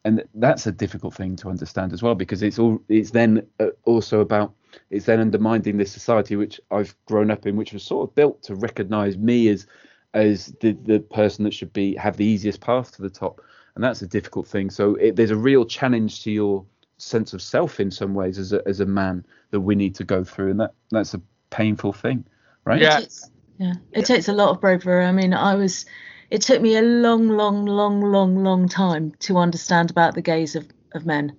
And 0.04 0.22
that's 0.34 0.66
a 0.66 0.72
difficult 0.72 1.14
thing 1.14 1.34
to 1.36 1.48
understand 1.48 1.92
as 1.92 2.02
well, 2.02 2.14
because 2.14 2.42
it's 2.42 2.58
all 2.58 2.80
it's 2.88 3.10
then 3.10 3.46
uh, 3.58 3.70
also 3.84 4.20
about 4.20 4.54
it's 4.90 5.06
then 5.06 5.20
undermining 5.20 5.78
this 5.78 5.90
society 5.90 6.36
which 6.36 6.60
I've 6.70 6.94
grown 7.06 7.30
up 7.30 7.46
in, 7.46 7.56
which 7.56 7.72
was 7.72 7.82
sort 7.82 8.08
of 8.08 8.14
built 8.14 8.42
to 8.44 8.54
recognise 8.54 9.16
me 9.16 9.48
as 9.48 9.66
as 10.14 10.54
the 10.60 10.72
the 10.84 11.00
person 11.00 11.44
that 11.44 11.54
should 11.54 11.72
be 11.72 11.96
have 11.96 12.16
the 12.16 12.24
easiest 12.24 12.60
path 12.60 12.92
to 12.92 13.02
the 13.02 13.10
top, 13.10 13.40
and 13.76 13.84
that's 13.84 14.02
a 14.02 14.06
difficult 14.06 14.48
thing. 14.48 14.70
So 14.70 14.96
it, 14.96 15.14
there's 15.16 15.30
a 15.30 15.36
real 15.36 15.64
challenge 15.64 16.24
to 16.24 16.30
your 16.32 16.64
sense 16.98 17.34
of 17.34 17.42
self 17.42 17.78
in 17.78 17.90
some 17.90 18.14
ways 18.14 18.38
as 18.38 18.52
a 18.52 18.62
as 18.66 18.80
a 18.80 18.86
man 18.86 19.24
that 19.50 19.60
we 19.60 19.74
need 19.76 19.94
to 19.96 20.04
go 20.04 20.24
through, 20.24 20.50
and 20.50 20.60
that 20.60 20.72
that's 20.90 21.14
a 21.14 21.20
painful 21.50 21.92
thing, 21.92 22.24
right? 22.64 22.80
Yeah. 22.80 22.96
It 22.98 23.00
takes, 23.02 23.30
yeah. 23.58 23.74
It 23.92 24.06
takes 24.06 24.28
a 24.28 24.32
lot 24.32 24.48
of 24.50 24.60
bravery. 24.60 25.04
I 25.04 25.12
mean, 25.12 25.32
I 25.32 25.54
was. 25.54 25.86
It 26.28 26.42
took 26.42 26.60
me 26.60 26.76
a 26.76 26.82
long, 26.82 27.28
long, 27.28 27.66
long, 27.66 28.00
long, 28.00 28.42
long 28.42 28.68
time 28.68 29.12
to 29.20 29.36
understand 29.38 29.92
about 29.92 30.14
the 30.16 30.22
gaze 30.22 30.56
of, 30.56 30.66
of 30.92 31.06
men, 31.06 31.36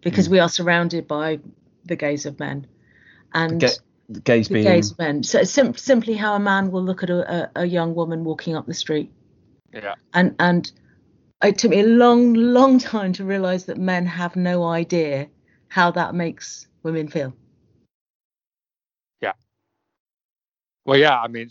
because 0.00 0.28
Mm. 0.28 0.32
we 0.32 0.38
are 0.38 0.48
surrounded 0.48 1.08
by 1.08 1.40
the 1.86 1.96
gaze 1.96 2.24
of 2.24 2.38
men, 2.38 2.64
and 3.34 3.60
Ga- 3.60 3.68
the 4.08 4.20
gaze 4.20 4.46
the 4.48 4.54
being 4.54 4.66
gaze 4.66 4.96
men. 4.96 5.22
So 5.24 5.40
it's 5.40 5.50
sim- 5.50 5.74
simply 5.74 6.14
how 6.14 6.34
a 6.34 6.38
man 6.38 6.70
will 6.70 6.84
look 6.84 7.02
at 7.02 7.10
a, 7.10 7.34
a, 7.34 7.62
a 7.62 7.66
young 7.66 7.94
woman 7.96 8.22
walking 8.24 8.54
up 8.54 8.66
the 8.66 8.74
street, 8.74 9.10
Yeah. 9.72 9.94
and 10.14 10.36
and 10.38 10.70
it 11.42 11.58
took 11.58 11.70
me 11.70 11.80
a 11.80 11.86
long, 11.86 12.34
long 12.34 12.78
time 12.78 13.12
to 13.14 13.24
realise 13.24 13.64
that 13.64 13.78
men 13.78 14.06
have 14.06 14.36
no 14.36 14.64
idea 14.64 15.28
how 15.68 15.90
that 15.92 16.14
makes 16.14 16.66
women 16.82 17.08
feel. 17.08 17.34
Yeah. 19.20 19.32
Well, 20.84 20.98
yeah, 20.98 21.18
I 21.20 21.28
mean, 21.28 21.50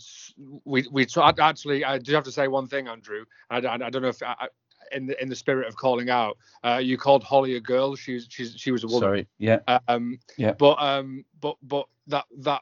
we 0.65 0.87
we 0.91 1.07
so 1.07 1.23
actually 1.23 1.85
I 1.85 1.99
do 1.99 2.13
have 2.13 2.23
to 2.25 2.31
say 2.31 2.47
one 2.47 2.67
thing, 2.67 2.87
Andrew. 2.87 3.25
I, 3.49 3.57
I, 3.59 3.73
I 3.75 3.89
don't 3.89 4.01
know 4.01 4.09
if 4.09 4.21
I, 4.23 4.35
I- 4.39 4.47
in 4.93 5.05
the 5.05 5.21
in 5.21 5.27
the 5.27 5.35
spirit 5.35 5.67
of 5.67 5.75
calling 5.75 6.09
out, 6.09 6.37
uh, 6.63 6.79
you 6.81 6.97
called 6.97 7.21
Holly 7.21 7.55
a 7.57 7.59
girl. 7.59 7.95
She's 7.97 8.25
she's 8.29 8.55
she 8.55 8.71
was 8.71 8.85
a 8.85 8.87
woman. 8.87 9.01
sorry, 9.01 9.27
yeah, 9.37 9.59
Um, 9.89 10.17
Yeah. 10.37 10.53
But 10.53 10.81
um, 10.81 11.25
but 11.41 11.57
but 11.61 11.87
that 12.07 12.25
that 12.39 12.61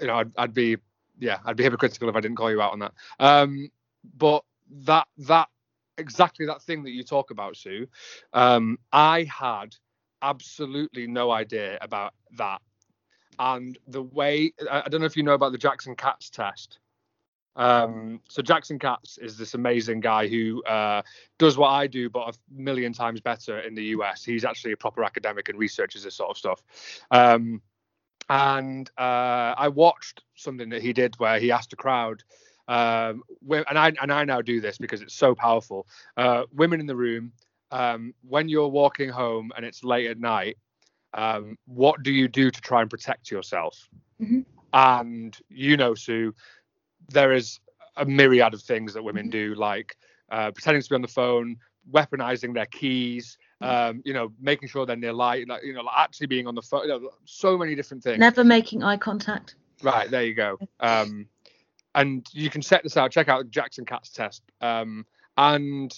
you 0.00 0.06
know, 0.06 0.14
I'd, 0.16 0.32
I'd 0.38 0.54
be 0.54 0.78
yeah, 1.18 1.40
I'd 1.44 1.56
be 1.56 1.62
hypocritical 1.64 2.08
if 2.08 2.16
I 2.16 2.20
didn't 2.20 2.38
call 2.38 2.50
you 2.50 2.62
out 2.62 2.72
on 2.72 2.78
that. 2.78 2.92
Um, 3.20 3.70
but 4.16 4.44
that 4.70 5.06
that 5.18 5.48
exactly 6.02 6.46
that 6.46 6.62
thing 6.62 6.82
that 6.82 6.90
you 6.90 7.02
talk 7.02 7.30
about, 7.30 7.56
Sue. 7.56 7.86
Um, 8.32 8.78
I 8.92 9.24
had 9.24 9.74
absolutely 10.20 11.06
no 11.06 11.30
idea 11.30 11.78
about 11.80 12.14
that, 12.36 12.60
and 13.38 13.78
the 13.86 14.02
way 14.02 14.52
I, 14.70 14.88
don't 14.88 15.00
know 15.00 15.06
if 15.06 15.16
you 15.16 15.22
know 15.22 15.34
about 15.34 15.52
the 15.52 15.58
Jackson 15.58 15.94
Katz 15.94 16.28
test. 16.28 16.78
Um, 17.54 18.20
so 18.28 18.40
Jackson 18.40 18.78
Katz 18.78 19.18
is 19.18 19.36
this 19.36 19.54
amazing 19.54 20.00
guy 20.00 20.26
who 20.26 20.62
uh, 20.64 21.02
does 21.38 21.58
what 21.58 21.68
I 21.68 21.86
do, 21.86 22.08
but 22.08 22.28
a 22.28 22.32
million 22.50 22.92
times 22.92 23.20
better 23.20 23.60
in 23.60 23.74
the 23.74 23.84
US. 23.96 24.24
He's 24.24 24.44
actually 24.44 24.72
a 24.72 24.76
proper 24.76 25.04
academic 25.04 25.48
and 25.48 25.58
researches 25.58 26.04
this 26.04 26.14
sort 26.14 26.30
of 26.30 26.38
stuff. 26.38 26.62
Um, 27.10 27.60
and 28.28 28.90
uh, 28.96 29.54
I 29.56 29.68
watched 29.68 30.22
something 30.34 30.70
that 30.70 30.82
he 30.82 30.92
did 30.92 31.18
where 31.18 31.38
he 31.38 31.50
asked 31.50 31.72
a 31.72 31.76
crowd, 31.76 32.22
um, 32.68 33.22
where, 33.40 33.64
and 33.68 33.78
I 33.78 33.92
and 34.00 34.12
I 34.12 34.24
now 34.24 34.40
do 34.40 34.60
this 34.60 34.78
because 34.78 35.02
it's 35.02 35.14
so 35.14 35.34
powerful. 35.34 35.86
Uh, 36.16 36.44
women 36.52 36.80
in 36.80 36.86
the 36.86 36.96
room, 36.96 37.32
um, 37.70 38.14
when 38.22 38.48
you're 38.48 38.68
walking 38.68 39.08
home 39.08 39.52
and 39.56 39.64
it's 39.64 39.84
late 39.84 40.08
at 40.08 40.18
night, 40.18 40.56
um, 41.14 41.56
what 41.66 42.02
do 42.02 42.12
you 42.12 42.28
do 42.28 42.50
to 42.50 42.60
try 42.60 42.80
and 42.80 42.90
protect 42.90 43.30
yourself? 43.30 43.88
Mhm. 44.20 44.44
And 44.72 45.36
you 45.48 45.76
know, 45.76 45.94
Sue, 45.94 46.34
there 47.10 47.32
is 47.32 47.60
a 47.96 48.04
myriad 48.04 48.54
of 48.54 48.62
things 48.62 48.94
that 48.94 49.02
women 49.02 49.28
Mhm. 49.28 49.32
do, 49.32 49.54
like 49.54 49.96
uh, 50.30 50.50
pretending 50.50 50.82
to 50.82 50.88
be 50.88 50.94
on 50.94 51.02
the 51.02 51.08
phone, 51.08 51.56
weaponizing 51.90 52.54
their 52.54 52.66
keys, 52.66 53.36
um, 53.60 54.00
you 54.04 54.14
know, 54.14 54.32
making 54.40 54.68
sure 54.68 54.86
they're 54.86 54.96
near 54.96 55.12
light, 55.12 55.46
like, 55.46 55.62
you 55.62 55.74
know, 55.74 55.82
like 55.82 55.94
actually 55.98 56.26
being 56.26 56.46
on 56.46 56.54
the 56.54 56.62
phone, 56.62 56.82
you 56.82 56.88
know, 56.88 57.10
so 57.26 57.58
many 57.58 57.74
different 57.74 58.02
things. 58.02 58.18
Never 58.18 58.44
making 58.44 58.82
eye 58.82 58.96
contact. 58.96 59.56
Right, 59.82 60.10
there 60.10 60.24
you 60.24 60.34
go. 60.34 60.58
Um, 60.80 61.28
and 61.94 62.26
you 62.32 62.50
can 62.50 62.62
set 62.62 62.82
this 62.82 62.96
out. 62.96 63.10
Check 63.10 63.28
out 63.28 63.50
Jackson 63.50 63.84
Katz 63.84 64.10
test. 64.10 64.42
Um, 64.60 65.06
and 65.36 65.92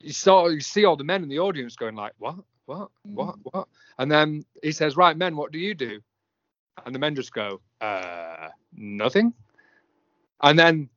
you 0.00 0.12
saw 0.12 0.48
you 0.48 0.60
see 0.60 0.84
all 0.84 0.96
the 0.96 1.04
men 1.04 1.22
in 1.22 1.28
the 1.28 1.38
audience 1.38 1.76
going 1.76 1.94
like, 1.94 2.12
what, 2.18 2.36
what, 2.66 2.90
what, 3.02 3.36
what? 3.42 3.68
And 3.98 4.10
then 4.10 4.44
he 4.62 4.72
says, 4.72 4.96
right, 4.96 5.16
men, 5.16 5.36
what 5.36 5.52
do 5.52 5.58
you 5.58 5.74
do? 5.74 6.00
And 6.84 6.94
the 6.94 6.98
men 6.98 7.14
just 7.14 7.32
go, 7.32 7.60
uh, 7.80 8.48
nothing. 8.74 9.32
And 10.42 10.58
then 10.58 10.88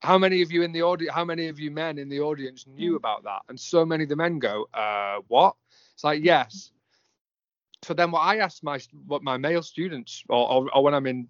how 0.00 0.16
many 0.16 0.42
of 0.42 0.52
you 0.52 0.62
in 0.62 0.72
the 0.72 0.82
audience, 0.82 1.12
how 1.14 1.24
many 1.24 1.48
of 1.48 1.58
you 1.58 1.70
men 1.70 1.98
in 1.98 2.08
the 2.08 2.20
audience 2.20 2.66
knew 2.66 2.92
Mm. 2.92 2.96
about 2.96 3.24
that? 3.24 3.42
And 3.48 3.58
so 3.58 3.84
many 3.84 4.04
of 4.04 4.08
the 4.08 4.16
men 4.16 4.38
go, 4.38 4.68
uh, 4.72 5.18
what? 5.26 5.56
It's 5.94 6.04
like, 6.04 6.22
yes. 6.22 6.70
So 7.82 7.94
then 7.94 8.10
what 8.10 8.20
I 8.20 8.38
ask 8.38 8.62
my 8.62 8.78
what 9.06 9.22
my 9.22 9.36
male 9.36 9.62
students 9.62 10.24
or, 10.28 10.50
or, 10.50 10.76
or 10.76 10.84
when 10.84 10.94
I'm 10.94 11.06
in 11.06 11.28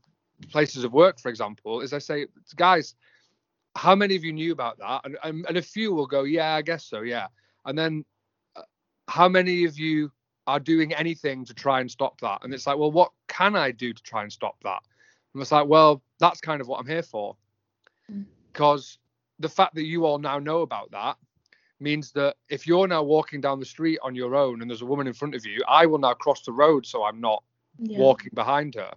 places 0.51 0.85
of 0.85 0.93
work, 0.93 1.19
for 1.21 1.29
example, 1.29 1.81
is 1.81 1.93
I 1.93 1.99
say, 1.99 2.27
guys, 2.57 2.95
how 3.77 3.95
many 3.95 4.17
of 4.17 4.25
you 4.25 4.33
knew 4.33 4.53
about 4.53 4.79
that? 4.79 5.03
And, 5.05 5.17
and, 5.23 5.47
and 5.49 5.57
a 5.57 5.63
few 5.63 5.93
will 5.93 6.07
go, 6.07 6.25
yeah, 6.25 6.55
I 6.55 6.63
guess 6.63 6.85
so, 6.85 7.03
yeah. 7.03 7.27
And 7.65 7.79
then 7.79 8.05
uh, 8.57 8.63
how 9.09 9.29
many 9.29 9.65
of 9.65 9.79
you 9.79 10.11
are 10.47 10.61
doing 10.61 10.95
anything 10.95 11.45
to 11.45 11.55
try 11.55 11.81
and 11.81 11.91
stop 11.91 12.21
that? 12.21 12.41
And 12.43 12.53
it's 12.55 12.67
like, 12.67 12.79
well, 12.79 12.91
what 12.91 13.13
can 13.29 13.55
I 13.57 13.71
do 13.71 13.93
to 13.93 14.03
try 14.03 14.23
and 14.23 14.33
stop 14.33 14.57
that? 14.65 14.81
And 15.35 15.43
it's 15.43 15.53
like, 15.53 15.67
well, 15.69 16.03
that's 16.19 16.41
kind 16.41 16.61
of 16.61 16.69
what 16.69 16.81
I'm 16.81 16.87
here 16.87 17.03
for. 17.03 17.37
Mm. 18.11 18.25
Because 18.53 18.99
the 19.39 19.49
fact 19.49 19.75
that 19.75 19.85
you 19.85 20.07
all 20.07 20.19
now 20.19 20.39
know 20.39 20.63
about 20.63 20.91
that 20.91 21.17
means 21.81 22.11
that 22.13 22.35
if 22.49 22.67
you're 22.67 22.89
now 22.89 23.03
walking 23.03 23.41
down 23.41 23.61
the 23.61 23.67
street 23.67 23.99
on 24.03 24.15
your 24.15 24.35
own 24.35 24.61
and 24.63 24.71
there's 24.71 24.83
a 24.83 24.87
woman 24.87 25.07
in 25.07 25.13
front 25.13 25.35
of 25.35 25.47
you, 25.47 25.61
I 25.69 25.87
will 25.87 25.99
now 25.99 26.15
cross 26.15 26.43
the 26.43 26.53
road 26.53 26.87
so 26.87 27.05
I'm 27.05 27.21
not 27.21 27.45
Yeah. 27.79 27.99
walking 27.99 28.33
behind 28.35 28.75
her. 28.75 28.93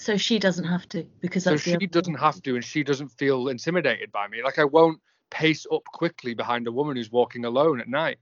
So 0.00 0.16
she 0.16 0.38
doesn't 0.38 0.64
have 0.64 0.88
to 0.88 1.04
because 1.20 1.44
So 1.44 1.58
she 1.58 1.76
doesn't 1.76 2.14
have 2.14 2.42
to 2.42 2.54
and 2.54 2.64
she 2.64 2.82
doesn't 2.82 3.08
feel 3.08 3.48
intimidated 3.48 4.10
by 4.10 4.28
me. 4.28 4.42
Like 4.42 4.58
I 4.58 4.64
won't 4.64 4.98
pace 5.30 5.66
up 5.70 5.84
quickly 5.84 6.32
behind 6.32 6.66
a 6.66 6.72
woman 6.72 6.96
who's 6.96 7.12
walking 7.12 7.44
alone 7.44 7.82
at 7.82 7.88
night. 7.88 8.16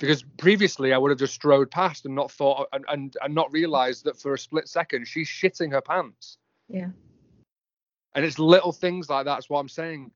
Because 0.00 0.22
previously 0.38 0.92
I 0.92 0.98
would 0.98 1.10
have 1.10 1.18
just 1.18 1.34
strode 1.34 1.72
past 1.72 2.06
and 2.06 2.14
not 2.14 2.30
thought 2.30 2.68
and, 2.72 2.84
and, 2.88 3.16
and 3.20 3.34
not 3.34 3.50
realized 3.50 4.04
that 4.04 4.20
for 4.20 4.34
a 4.34 4.38
split 4.38 4.68
second 4.68 5.08
she's 5.08 5.26
shitting 5.26 5.72
her 5.72 5.80
pants. 5.80 6.38
Yeah. 6.68 6.90
And 8.14 8.24
it's 8.24 8.38
little 8.38 8.72
things 8.72 9.10
like. 9.10 9.24
That's 9.24 9.50
what 9.50 9.58
I'm 9.58 9.68
saying. 9.68 10.12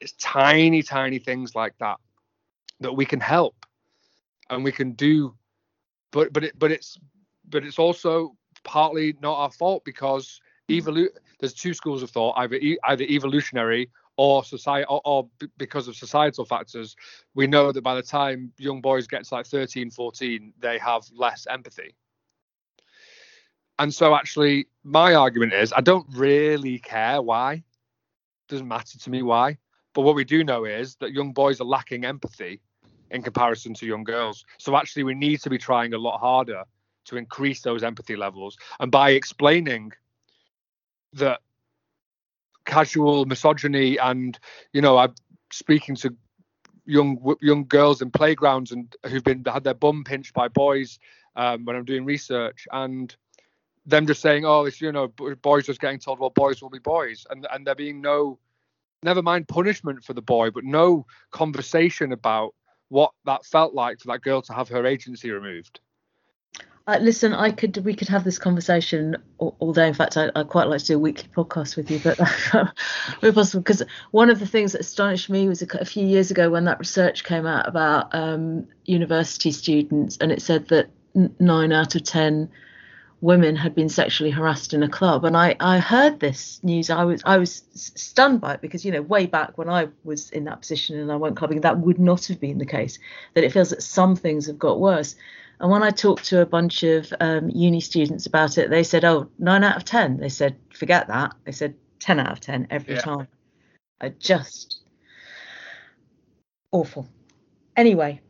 It's 0.00 0.12
tiny, 0.12 0.82
tiny 0.82 1.18
things 1.18 1.54
like 1.54 1.76
that 1.78 1.98
that 2.80 2.94
we 2.94 3.04
can 3.04 3.20
help 3.20 3.66
and 4.48 4.64
we 4.64 4.72
can 4.72 4.92
do. 4.92 5.34
But 6.10 6.32
but 6.32 6.44
it 6.44 6.58
but 6.58 6.72
it's 6.72 6.96
but 7.50 7.64
it's 7.64 7.78
also 7.78 8.34
partly 8.68 9.16
not 9.22 9.34
our 9.34 9.50
fault 9.50 9.82
because 9.84 10.40
evolu- 10.70 11.08
there's 11.40 11.54
two 11.54 11.72
schools 11.72 12.02
of 12.02 12.10
thought 12.10 12.34
either 12.36 12.56
e- 12.56 12.78
either 12.84 13.04
evolutionary 13.04 13.90
or 14.18 14.44
society 14.44 14.84
or, 14.88 15.00
or 15.06 15.28
b- 15.38 15.48
because 15.56 15.88
of 15.88 15.96
societal 15.96 16.44
factors 16.44 16.94
we 17.34 17.46
know 17.46 17.72
that 17.72 17.82
by 17.82 17.94
the 17.94 18.02
time 18.02 18.52
young 18.58 18.80
boys 18.82 19.06
get 19.06 19.24
to 19.24 19.34
like 19.34 19.46
13 19.46 19.90
14 19.90 20.52
they 20.60 20.78
have 20.78 21.02
less 21.14 21.46
empathy. 21.48 21.94
And 23.78 23.92
so 23.94 24.14
actually 24.14 24.68
my 24.84 25.14
argument 25.14 25.54
is 25.54 25.72
i 25.72 25.80
don't 25.80 26.06
really 26.14 26.78
care 26.78 27.22
why. 27.22 27.64
Doesn't 28.48 28.68
matter 28.68 28.98
to 28.98 29.10
me 29.10 29.22
why. 29.22 29.56
But 29.94 30.02
what 30.02 30.14
we 30.14 30.24
do 30.24 30.44
know 30.44 30.64
is 30.66 30.96
that 30.96 31.12
young 31.12 31.32
boys 31.32 31.60
are 31.60 31.64
lacking 31.64 32.04
empathy 32.04 32.60
in 33.10 33.22
comparison 33.22 33.72
to 33.74 33.86
young 33.86 34.04
girls. 34.04 34.44
So 34.58 34.76
actually 34.76 35.04
we 35.04 35.14
need 35.14 35.40
to 35.40 35.50
be 35.50 35.58
trying 35.58 35.94
a 35.94 35.98
lot 35.98 36.18
harder 36.18 36.64
to 37.08 37.16
increase 37.16 37.62
those 37.62 37.82
empathy 37.82 38.16
levels. 38.16 38.56
And 38.80 38.90
by 38.90 39.10
explaining 39.10 39.92
that 41.14 41.40
casual 42.64 43.24
misogyny 43.24 43.96
and 43.96 44.38
you 44.74 44.82
know 44.82 44.98
i'm 44.98 45.14
speaking 45.50 45.94
to 45.94 46.14
young 46.84 47.34
young 47.40 47.64
girls 47.64 48.02
in 48.02 48.10
playgrounds 48.10 48.72
and 48.72 48.94
who've 49.06 49.24
been 49.24 49.42
had 49.46 49.64
their 49.64 49.72
bum 49.72 50.04
pinched 50.04 50.34
by 50.34 50.48
boys 50.48 50.98
um, 51.36 51.64
when 51.64 51.76
i'm 51.76 51.84
doing 51.86 52.04
research 52.04 52.68
and 52.72 53.16
them 53.86 54.06
just 54.06 54.20
saying 54.20 54.44
oh 54.44 54.66
it's 54.66 54.80
you 54.80 54.92
know 54.92 55.08
boys 55.40 55.66
just 55.66 55.80
getting 55.80 55.98
told 55.98 56.18
well 56.18 56.30
boys 56.30 56.60
will 56.60 56.70
be 56.70 56.78
boys. 56.78 57.26
And 57.30 57.46
and 57.50 57.66
there 57.66 57.74
being 57.74 58.02
no 58.02 58.38
never 59.02 59.22
mind 59.22 59.48
punishment 59.48 60.04
for 60.04 60.12
the 60.12 60.22
boy 60.22 60.50
but 60.50 60.64
no 60.64 61.06
conversation 61.30 62.12
about 62.12 62.54
what 62.90 63.12
that 63.24 63.46
felt 63.46 63.74
like 63.74 63.98
for 63.98 64.08
that 64.08 64.20
girl 64.20 64.42
to 64.42 64.52
have 64.52 64.68
her 64.68 64.86
agency 64.86 65.30
removed 65.30 65.80
Uh, 66.88 66.96
listen, 67.02 67.34
I 67.34 67.50
could 67.50 67.84
we 67.84 67.92
could 67.92 68.08
have 68.08 68.24
this 68.24 68.38
conversation 68.38 69.18
all, 69.36 69.54
all 69.58 69.74
day. 69.74 69.86
In 69.86 69.92
fact, 69.92 70.16
I, 70.16 70.30
I 70.34 70.42
quite 70.42 70.68
like 70.68 70.80
to 70.80 70.86
do 70.86 70.96
a 70.96 70.98
weekly 70.98 71.28
podcast 71.36 71.76
with 71.76 71.90
you, 71.90 72.00
but 72.02 72.18
we're 73.22 73.30
possible 73.34 73.60
because 73.60 73.82
one 74.10 74.30
of 74.30 74.38
the 74.38 74.46
things 74.46 74.72
that 74.72 74.80
astonished 74.80 75.28
me 75.28 75.48
was 75.48 75.60
a, 75.60 75.66
a 75.80 75.84
few 75.84 76.06
years 76.06 76.30
ago 76.30 76.48
when 76.48 76.64
that 76.64 76.78
research 76.78 77.24
came 77.24 77.44
out 77.46 77.68
about 77.68 78.14
um, 78.14 78.66
university 78.86 79.52
students, 79.52 80.16
and 80.18 80.32
it 80.32 80.40
said 80.40 80.68
that 80.68 80.88
nine 81.38 81.72
out 81.72 81.94
of 81.94 82.04
ten 82.04 82.48
women 83.20 83.54
had 83.54 83.74
been 83.74 83.90
sexually 83.90 84.30
harassed 84.30 84.72
in 84.72 84.82
a 84.82 84.88
club. 84.88 85.26
And 85.26 85.36
I, 85.36 85.56
I 85.60 85.80
heard 85.80 86.20
this 86.20 86.58
news. 86.62 86.88
I 86.88 87.04
was 87.04 87.20
I 87.26 87.36
was 87.36 87.64
stunned 87.74 88.40
by 88.40 88.54
it 88.54 88.62
because 88.62 88.82
you 88.86 88.92
know 88.92 89.02
way 89.02 89.26
back 89.26 89.58
when 89.58 89.68
I 89.68 89.88
was 90.04 90.30
in 90.30 90.44
that 90.44 90.60
position 90.60 90.98
and 90.98 91.12
I 91.12 91.16
went 91.16 91.36
clubbing, 91.36 91.60
that 91.60 91.80
would 91.80 91.98
not 91.98 92.24
have 92.28 92.40
been 92.40 92.56
the 92.56 92.64
case. 92.64 92.98
That 93.34 93.44
it 93.44 93.52
feels 93.52 93.68
that 93.70 93.82
some 93.82 94.16
things 94.16 94.46
have 94.46 94.58
got 94.58 94.80
worse. 94.80 95.16
And 95.60 95.70
when 95.70 95.82
I 95.82 95.90
talked 95.90 96.24
to 96.26 96.40
a 96.40 96.46
bunch 96.46 96.82
of 96.84 97.12
um, 97.20 97.50
uni 97.50 97.80
students 97.80 98.26
about 98.26 98.58
it, 98.58 98.70
they 98.70 98.84
said, 98.84 99.04
"Oh, 99.04 99.28
nine 99.38 99.64
out 99.64 99.76
of 99.76 99.84
ten." 99.84 100.18
They 100.18 100.28
said, 100.28 100.56
"Forget 100.72 101.08
that." 101.08 101.34
They 101.44 101.52
said, 101.52 101.74
10 102.00 102.20
out 102.20 102.30
of 102.30 102.40
10 102.40 102.68
every 102.70 102.94
Yeah. 102.94 103.00
time. 103.00 103.28
I 104.00 104.10
just 104.10 104.82
awful. 106.70 107.08
Anyway, 107.76 108.20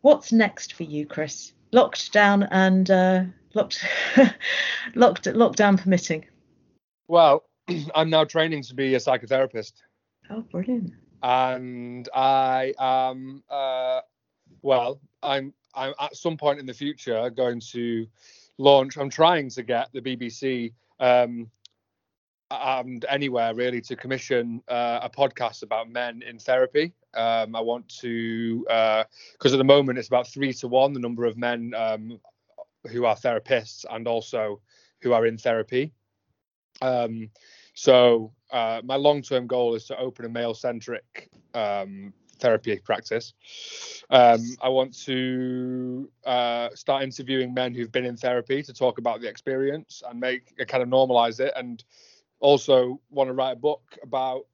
what's 0.00 0.32
next 0.32 0.72
for 0.72 0.84
you, 0.84 1.06
Chris? 1.06 1.52
Locked 1.72 2.12
down 2.12 2.44
and 2.44 2.90
uh, 2.90 3.24
locked, 3.54 3.84
locked, 4.94 5.24
lockdown 5.26 5.78
permitting. 5.78 6.24
Well, 7.08 7.44
I'm 7.94 8.08
now 8.10 8.24
training 8.24 8.62
to 8.64 8.74
be 8.74 8.94
a 8.94 8.98
psychotherapist. 8.98 9.72
Oh, 10.30 10.40
brilliant. 10.40 10.92
and 11.22 12.08
I 12.14 12.72
am 12.78 13.42
uh, 13.50 14.00
well, 14.62 15.00
I'm 15.22 15.52
I'm 15.74 15.94
at 16.00 16.16
some 16.16 16.36
point 16.36 16.60
in 16.60 16.66
the 16.66 16.74
future 16.74 17.30
going 17.30 17.60
to 17.72 18.06
launch. 18.58 18.96
I'm 18.96 19.10
trying 19.10 19.50
to 19.50 19.62
get 19.62 19.92
the 19.92 20.00
BBC 20.00 20.72
um, 21.00 21.50
and 22.50 23.04
anywhere 23.08 23.54
really 23.54 23.80
to 23.82 23.96
commission 23.96 24.62
uh, 24.68 25.00
a 25.02 25.10
podcast 25.10 25.62
about 25.62 25.90
men 25.90 26.22
in 26.22 26.38
therapy. 26.38 26.92
Um, 27.14 27.54
I 27.54 27.60
want 27.60 27.88
to 28.00 28.64
because 29.32 29.52
at 29.52 29.58
the 29.58 29.64
moment 29.64 29.98
it's 29.98 30.08
about 30.08 30.28
three 30.28 30.52
to 30.54 30.68
one 30.68 30.92
the 30.92 31.00
number 31.00 31.24
of 31.24 31.36
men 31.36 31.72
um, 31.76 32.20
who 32.90 33.04
are 33.04 33.16
therapists 33.16 33.84
and 33.90 34.06
also 34.06 34.60
who 35.00 35.12
are 35.12 35.26
in 35.26 35.38
therapy. 35.38 35.92
Um, 36.82 37.30
so 37.74 38.32
uh, 38.50 38.80
my 38.84 38.96
long-term 38.96 39.46
goal 39.46 39.74
is 39.74 39.86
to 39.86 39.98
open 39.98 40.24
a 40.24 40.28
male-centric 40.28 41.30
um, 41.54 42.12
therapy 42.40 42.78
practice. 42.78 43.34
Um, 44.10 44.40
I 44.62 44.68
want 44.68 44.96
to 45.04 46.08
uh, 46.24 46.68
start 46.74 47.02
interviewing 47.02 47.54
men 47.54 47.74
who've 47.74 47.92
been 47.92 48.04
in 48.04 48.16
therapy 48.16 48.62
to 48.62 48.72
talk 48.72 48.98
about 48.98 49.20
the 49.20 49.28
experience 49.28 50.02
and 50.08 50.20
make 50.20 50.54
a 50.58 50.66
kind 50.66 50.82
of 50.82 50.88
normalize 50.88 51.40
it, 51.40 51.52
and 51.56 51.82
also 52.40 53.00
want 53.10 53.28
to 53.28 53.34
write 53.34 53.52
a 53.52 53.56
book 53.56 53.96
about 54.02 54.46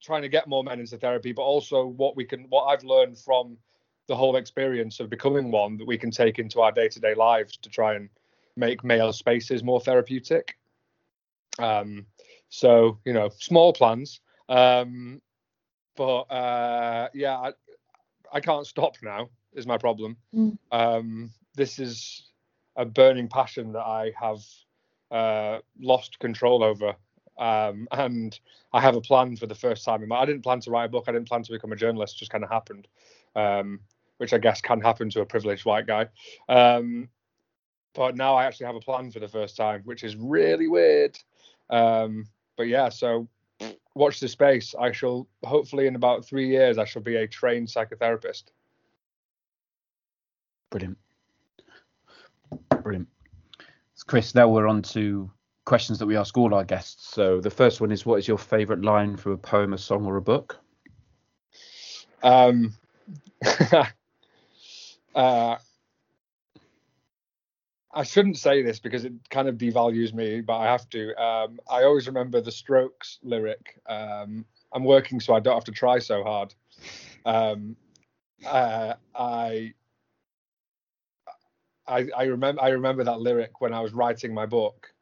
trying 0.00 0.22
to 0.22 0.28
get 0.28 0.46
more 0.46 0.62
men 0.62 0.78
into 0.78 0.96
therapy, 0.96 1.32
but 1.32 1.42
also 1.42 1.86
what 1.86 2.16
we 2.16 2.24
can, 2.24 2.46
what 2.48 2.64
I've 2.64 2.84
learned 2.84 3.18
from 3.18 3.56
the 4.06 4.14
whole 4.14 4.36
experience 4.36 5.00
of 5.00 5.10
becoming 5.10 5.50
one 5.50 5.76
that 5.78 5.86
we 5.86 5.98
can 5.98 6.10
take 6.10 6.38
into 6.38 6.60
our 6.60 6.70
day-to-day 6.70 7.14
lives 7.14 7.56
to 7.56 7.68
try 7.68 7.94
and 7.94 8.08
make 8.56 8.84
male 8.84 9.12
spaces 9.12 9.64
more 9.64 9.80
therapeutic. 9.80 10.56
Um, 11.58 12.06
so 12.48 12.98
you 13.04 13.12
know, 13.12 13.30
small 13.38 13.72
plans. 13.72 14.20
Um, 14.48 15.20
but 15.96 16.22
uh, 16.22 17.08
yeah, 17.14 17.36
I, 17.36 17.52
I 18.32 18.40
can't 18.40 18.66
stop 18.66 18.96
now. 19.02 19.30
Is 19.52 19.66
my 19.66 19.78
problem. 19.78 20.16
Mm. 20.34 20.58
Um, 20.70 21.30
this 21.54 21.78
is 21.78 22.30
a 22.76 22.84
burning 22.84 23.28
passion 23.28 23.72
that 23.72 23.86
I 23.86 24.12
have 24.20 24.40
uh, 25.10 25.58
lost 25.80 26.18
control 26.18 26.62
over. 26.62 26.94
Um, 27.38 27.88
and 27.92 28.38
I 28.72 28.80
have 28.80 28.96
a 28.96 29.00
plan 29.00 29.36
for 29.36 29.46
the 29.46 29.54
first 29.54 29.84
time 29.84 30.02
in 30.02 30.08
my. 30.08 30.16
I 30.16 30.26
didn't 30.26 30.42
plan 30.42 30.60
to 30.60 30.70
write 30.70 30.86
a 30.86 30.88
book. 30.88 31.04
I 31.06 31.12
didn't 31.12 31.28
plan 31.28 31.42
to 31.42 31.52
become 31.52 31.72
a 31.72 31.76
journalist. 31.76 32.18
Just 32.18 32.30
kind 32.30 32.44
of 32.44 32.50
happened, 32.50 32.88
um, 33.34 33.80
which 34.18 34.32
I 34.32 34.38
guess 34.38 34.60
can 34.60 34.80
happen 34.80 35.10
to 35.10 35.20
a 35.20 35.26
privileged 35.26 35.64
white 35.64 35.86
guy. 35.86 36.08
Um, 36.48 37.08
but 37.94 38.16
now 38.16 38.36
I 38.36 38.44
actually 38.44 38.66
have 38.66 38.76
a 38.76 38.80
plan 38.80 39.10
for 39.10 39.20
the 39.20 39.28
first 39.28 39.56
time, 39.56 39.82
which 39.84 40.04
is 40.04 40.16
really 40.16 40.68
weird. 40.68 41.18
Um, 41.70 42.26
but 42.56 42.68
yeah, 42.68 42.88
so 42.90 43.28
watch 43.96 44.20
the 44.20 44.28
space. 44.28 44.74
I 44.78 44.92
shall 44.92 45.26
hopefully 45.44 45.86
in 45.86 45.96
about 45.96 46.24
three 46.24 46.48
years 46.48 46.78
I 46.78 46.84
shall 46.84 47.02
be 47.02 47.16
a 47.16 47.26
trained 47.26 47.68
psychotherapist. 47.68 48.44
Brilliant. 50.70 50.98
Brilliant. 52.82 53.08
So 53.94 54.04
Chris, 54.06 54.34
now 54.34 54.48
we're 54.48 54.68
on 54.68 54.82
to 54.82 55.30
questions 55.64 55.98
that 55.98 56.06
we 56.06 56.16
ask 56.16 56.36
all 56.36 56.54
our 56.54 56.64
guests. 56.64 57.08
So 57.08 57.40
the 57.40 57.50
first 57.50 57.80
one 57.80 57.90
is 57.90 58.04
what 58.04 58.18
is 58.18 58.28
your 58.28 58.38
favourite 58.38 58.82
line 58.82 59.16
from 59.16 59.32
a 59.32 59.38
poem, 59.38 59.72
a 59.72 59.78
song, 59.78 60.04
or 60.04 60.16
a 60.16 60.22
book? 60.22 60.58
Um, 62.22 62.74
uh, 65.14 65.56
I 67.96 68.02
shouldn't 68.02 68.36
say 68.36 68.62
this 68.62 68.78
because 68.78 69.06
it 69.06 69.14
kind 69.30 69.48
of 69.48 69.56
devalues 69.56 70.12
me, 70.12 70.42
but 70.42 70.58
I 70.58 70.66
have 70.66 70.88
to. 70.90 71.16
Um, 71.20 71.58
I 71.68 71.84
always 71.84 72.06
remember 72.06 72.42
the 72.42 72.52
Strokes 72.52 73.18
lyric. 73.22 73.80
Um, 73.88 74.44
I'm 74.74 74.84
working 74.84 75.18
so 75.18 75.32
I 75.34 75.40
don't 75.40 75.54
have 75.54 75.64
to 75.64 75.72
try 75.72 75.98
so 75.98 76.22
hard. 76.22 76.54
Um, 77.24 77.74
uh, 78.46 78.94
I, 79.14 79.72
I, 81.88 82.06
I 82.14 82.24
remember 82.24 82.62
I 82.62 82.68
remember 82.68 83.02
that 83.02 83.20
lyric 83.20 83.62
when 83.62 83.72
I 83.72 83.80
was 83.80 83.94
writing 83.94 84.34
my 84.34 84.44
book, 84.44 84.92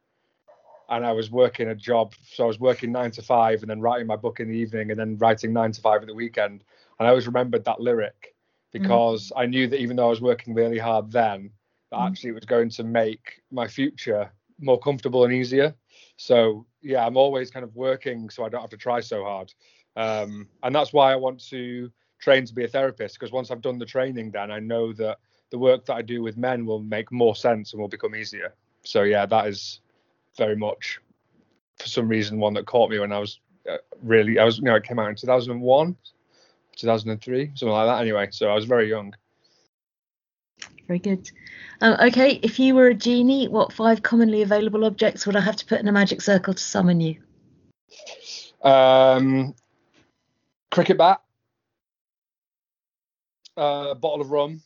and 0.87 1.05
I 1.05 1.11
was 1.11 1.29
working 1.29 1.67
a 1.67 1.75
job. 1.75 2.13
So 2.25 2.45
I 2.45 2.47
was 2.47 2.61
working 2.61 2.93
nine 2.93 3.11
to 3.11 3.21
five, 3.21 3.59
and 3.59 3.69
then 3.69 3.81
writing 3.81 4.07
my 4.07 4.15
book 4.15 4.39
in 4.39 4.47
the 4.47 4.55
evening, 4.55 4.91
and 4.91 4.97
then 4.97 5.17
writing 5.17 5.51
nine 5.51 5.73
to 5.73 5.81
five 5.81 5.99
at 5.99 6.07
the 6.07 6.15
weekend. 6.15 6.63
And 6.97 7.07
I 7.07 7.09
always 7.09 7.27
remembered 7.27 7.65
that 7.65 7.81
lyric 7.81 8.33
because 8.71 9.33
I 9.35 9.47
knew 9.47 9.67
that 9.67 9.81
even 9.81 9.97
though 9.97 10.07
I 10.07 10.09
was 10.11 10.21
working 10.21 10.53
really 10.53 10.79
hard 10.79 11.11
then, 11.11 11.49
that 11.91 11.99
Mm. 11.99 12.07
actually 12.07 12.31
was 12.31 12.45
going 12.45 12.69
to 12.71 12.83
make 12.83 13.41
my 13.51 13.67
future 13.67 14.31
more 14.59 14.79
comfortable 14.79 15.23
and 15.23 15.33
easier. 15.33 15.75
So 16.17 16.65
yeah, 16.81 17.05
I'm 17.05 17.17
always 17.17 17.51
kind 17.51 17.63
of 17.63 17.75
working 17.75 18.29
so 18.29 18.43
I 18.45 18.49
don't 18.49 18.61
have 18.61 18.69
to 18.71 18.77
try 18.77 18.99
so 19.01 19.23
hard. 19.23 19.53
Um, 19.95 20.47
and 20.63 20.75
that's 20.75 20.93
why 20.93 21.11
I 21.11 21.15
want 21.15 21.39
to 21.49 21.91
train 22.19 22.45
to 22.45 22.53
be 22.53 22.63
a 22.63 22.67
therapist 22.67 23.15
because 23.19 23.31
once 23.31 23.51
I've 23.51 23.61
done 23.61 23.77
the 23.77 23.85
training, 23.85 24.31
then 24.31 24.51
I 24.51 24.59
know 24.59 24.93
that 24.93 25.17
the 25.51 25.59
work 25.59 25.85
that 25.85 25.95
I 25.95 26.01
do 26.01 26.21
with 26.21 26.37
men 26.37 26.65
will 26.65 26.79
make 26.81 27.11
more 27.11 27.35
sense 27.35 27.73
and 27.73 27.81
will 27.81 27.87
become 27.89 28.15
easier. 28.15 28.53
So 28.83 29.03
yeah, 29.03 29.25
that 29.25 29.47
is 29.47 29.81
very 30.37 30.55
much 30.55 30.99
for 31.77 31.87
some 31.87 32.07
reason 32.07 32.39
one 32.39 32.53
that 32.53 32.65
caught 32.65 32.89
me 32.89 32.99
when 32.99 33.11
I 33.11 33.19
was 33.19 33.39
uh, 33.69 33.77
really 34.01 34.39
I 34.39 34.45
was 34.45 34.57
you 34.57 34.63
know 34.65 34.75
it 34.75 34.83
came 34.83 34.99
out 34.99 35.09
in 35.09 35.15
2001, 35.15 35.95
2003, 36.77 37.51
something 37.55 37.69
like 37.69 37.87
that. 37.87 38.01
Anyway, 38.01 38.27
so 38.31 38.49
I 38.49 38.55
was 38.55 38.65
very 38.65 38.89
young. 38.89 39.13
Very 40.87 40.99
good. 40.99 41.31
Um, 41.81 41.97
okay, 41.99 42.39
if 42.43 42.59
you 42.59 42.75
were 42.75 42.87
a 42.87 42.93
genie, 42.93 43.47
what 43.47 43.73
five 43.73 44.03
commonly 44.03 44.43
available 44.43 44.85
objects 44.85 45.25
would 45.25 45.35
I 45.35 45.41
have 45.41 45.55
to 45.57 45.65
put 45.65 45.79
in 45.79 45.87
a 45.87 45.91
magic 45.91 46.21
circle 46.21 46.53
to 46.53 46.61
summon 46.61 47.01
you? 47.01 47.17
Um, 48.61 49.55
cricket 50.71 50.97
bat, 50.97 51.21
uh, 53.57 53.87
a 53.91 53.95
bottle 53.95 54.21
of 54.21 54.29
rum, 54.29 54.61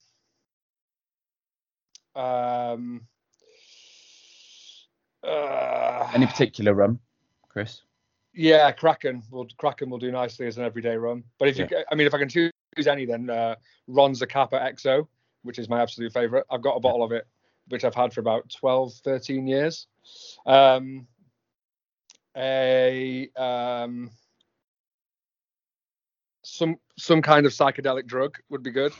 um, 2.15 3.01
uh, 5.23 6.09
Any 6.13 6.25
particular 6.25 6.73
rum, 6.73 6.99
Chris? 7.47 7.81
yeah, 8.33 8.71
Kraken 8.71 9.23
will 9.31 9.47
Kraken 9.57 9.89
will 9.89 9.97
do 9.97 10.11
nicely 10.11 10.47
as 10.47 10.57
an 10.57 10.65
everyday 10.65 10.95
rum. 10.95 11.23
But 11.37 11.49
if 11.49 11.57
you, 11.57 11.67
I 11.89 11.95
mean, 11.95 12.07
if 12.07 12.13
I 12.13 12.17
can 12.17 12.29
choose 12.29 12.51
any, 12.87 13.05
then 13.05 13.29
uh, 13.29 13.55
Ron 13.87 14.13
Zacapa 14.13 14.61
XO, 14.73 15.07
which 15.43 15.59
is 15.59 15.69
my 15.69 15.81
absolute 15.81 16.13
favorite. 16.13 16.45
I've 16.49 16.61
got 16.61 16.75
a 16.75 16.79
bottle 16.79 17.03
of 17.03 17.11
it, 17.11 17.27
which 17.67 17.83
I've 17.83 17.95
had 17.95 18.13
for 18.13 18.19
about 18.21 18.49
12, 18.49 18.93
13 19.03 19.47
years. 19.47 19.87
Um, 20.45 21.07
a 22.37 23.29
um, 23.35 24.11
some 26.43 26.77
some 26.97 27.21
kind 27.21 27.45
of 27.45 27.51
psychedelic 27.51 28.05
drug 28.05 28.37
would 28.49 28.63
be 28.63 28.71
good. 28.71 28.93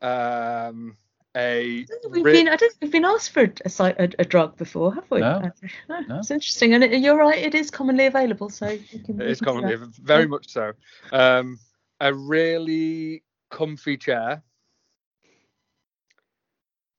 Um, 0.00 0.96
a 1.36 1.86
We've 2.10 2.24
ri- 2.24 2.32
been, 2.32 2.48
I 2.48 2.56
don't 2.56 2.70
think 2.72 2.78
we've 2.82 2.92
been 2.92 3.04
asked 3.04 3.30
for 3.30 3.44
a, 3.44 3.52
a, 3.64 3.84
a, 4.04 4.08
a 4.18 4.24
drug 4.24 4.56
before, 4.58 4.94
have 4.94 5.10
we? 5.10 5.20
No. 5.20 5.26
Uh, 5.26 5.50
no, 5.88 6.00
No. 6.00 6.18
It's 6.18 6.30
interesting, 6.30 6.74
and 6.74 6.84
it, 6.84 7.00
you're 7.00 7.16
right. 7.16 7.38
It 7.38 7.54
is 7.54 7.70
commonly 7.70 8.06
available, 8.06 8.50
so 8.50 8.68
you 8.68 8.98
can. 8.98 9.20
It 9.20 9.24
we 9.26 9.30
is 9.30 9.40
can 9.40 9.46
do 9.46 9.60
commonly, 9.60 9.76
that. 9.76 9.94
very 9.96 10.22
Yeah. 10.22 10.26
much 10.28 10.48
so. 10.48 10.72
Um, 11.12 11.58
a 12.00 12.12
really 12.12 13.22
comfy 13.50 13.96
chair 13.96 14.42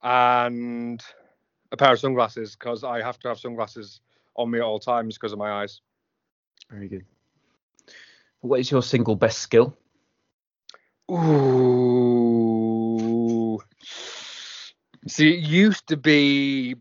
and 0.03 1.01
a 1.71 1.77
pair 1.77 1.93
of 1.93 1.99
sunglasses 1.99 2.55
because 2.55 2.83
I 2.83 3.01
have 3.01 3.17
to 3.19 3.29
have 3.29 3.39
sunglasses 3.39 4.01
on 4.35 4.51
me 4.51 4.59
at 4.59 4.63
all 4.63 4.79
times 4.79 5.15
because 5.15 5.31
of 5.31 5.39
my 5.39 5.51
eyes. 5.51 5.81
Very 6.69 6.87
good. 6.87 7.05
What 8.41 8.59
is 8.59 8.69
your 8.69 8.83
single 8.83 9.15
best 9.15 9.39
skill? 9.39 9.75
Ooh. 11.09 12.43
See, 15.07 15.33
it 15.33 15.43
used 15.43 15.87
to 15.87 15.97
be 15.97 16.75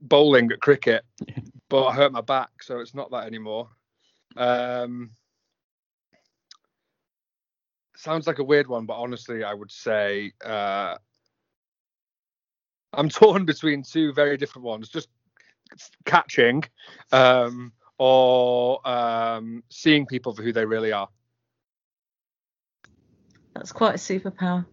bowling 0.00 0.50
at 0.52 0.60
cricket, 0.60 1.04
but 1.68 1.86
I 1.86 1.94
hurt 1.94 2.12
my 2.12 2.20
back, 2.20 2.62
so 2.62 2.80
it's 2.80 2.94
not 2.94 3.10
that 3.10 3.26
anymore. 3.26 3.68
Um, 4.36 5.10
sounds 7.96 8.26
like 8.26 8.38
a 8.38 8.44
weird 8.44 8.66
one, 8.66 8.86
but 8.86 8.94
honestly, 8.96 9.44
I 9.44 9.52
would 9.54 9.70
say 9.70 10.32
uh, 10.44 10.96
I'm 12.92 13.08
torn 13.10 13.44
between 13.44 13.82
two 13.82 14.12
very 14.12 14.36
different 14.36 14.64
ones. 14.64 14.88
Just 14.88 15.08
catching 16.04 16.64
um, 17.12 17.72
or 17.98 18.86
um, 18.88 19.62
seeing 19.68 20.06
people 20.06 20.34
for 20.34 20.42
who 20.42 20.52
they 20.52 20.64
really 20.64 20.92
are. 20.92 21.08
That's 23.54 23.72
quite 23.72 23.94
a 23.94 23.98
superpower. 23.98 24.64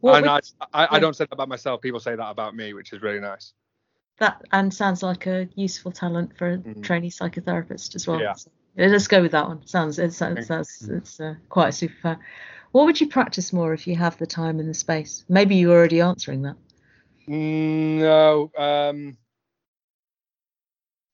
What 0.00 0.16
and 0.16 0.26
would- 0.30 0.44
I, 0.72 0.84
I, 0.84 0.96
I 0.96 0.98
don't 1.00 1.14
say 1.14 1.24
that 1.24 1.32
about 1.32 1.48
myself. 1.48 1.80
People 1.80 2.00
say 2.00 2.14
that 2.14 2.30
about 2.30 2.54
me, 2.54 2.72
which 2.74 2.92
is 2.92 3.02
really 3.02 3.20
nice. 3.20 3.52
that 4.18 4.42
and 4.52 4.72
sounds 4.72 5.02
like 5.02 5.26
a 5.26 5.46
useful 5.56 5.92
talent 5.92 6.36
for 6.38 6.52
a 6.52 6.58
Mhm. 6.58 6.82
trainee 6.82 7.10
psychotherapist 7.10 7.94
as 7.94 8.06
well. 8.06 8.20
Yeah. 8.20 8.32
So, 8.34 8.50
let's 8.76 9.08
go 9.08 9.20
with 9.20 9.32
that 9.32 9.46
one. 9.46 9.66
Sounds 9.66 9.98
it 9.98 10.12
sounds, 10.12 10.46
sounds 10.46 10.88
it's 10.88 11.20
uh, 11.20 11.34
quite 11.48 11.68
a 11.68 11.70
superpower. 11.72 12.18
What 12.76 12.84
would 12.84 13.00
you 13.00 13.08
practice 13.08 13.54
more 13.54 13.72
if 13.72 13.86
you 13.86 13.96
have 13.96 14.18
the 14.18 14.26
time 14.26 14.60
and 14.60 14.68
the 14.68 14.74
space? 14.74 15.24
Maybe 15.30 15.56
you're 15.56 15.74
already 15.74 16.02
answering 16.02 16.42
that. 16.42 16.56
Mm, 17.26 18.00
No, 18.00 18.50
um, 18.54 19.16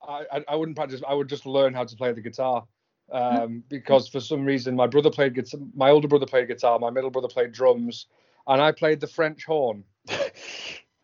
I, 0.02 0.42
I 0.48 0.56
wouldn't 0.56 0.76
practice. 0.76 1.02
I 1.06 1.14
would 1.14 1.28
just 1.28 1.46
learn 1.46 1.72
how 1.72 1.84
to 1.84 1.94
play 1.94 2.10
the 2.10 2.20
guitar. 2.20 2.66
Um, 3.12 3.62
because 3.68 4.08
for 4.08 4.18
some 4.18 4.44
reason 4.44 4.74
my 4.74 4.88
brother 4.88 5.08
played 5.08 5.36
guitar, 5.36 5.60
my 5.72 5.90
older 5.90 6.08
brother 6.08 6.26
played 6.26 6.48
guitar, 6.48 6.80
my 6.80 6.90
middle 6.90 7.10
brother 7.10 7.28
played 7.28 7.52
drums, 7.52 8.06
and 8.48 8.60
I 8.60 8.72
played 8.72 8.98
the 8.98 9.06
French 9.06 9.44
horn. 9.44 9.84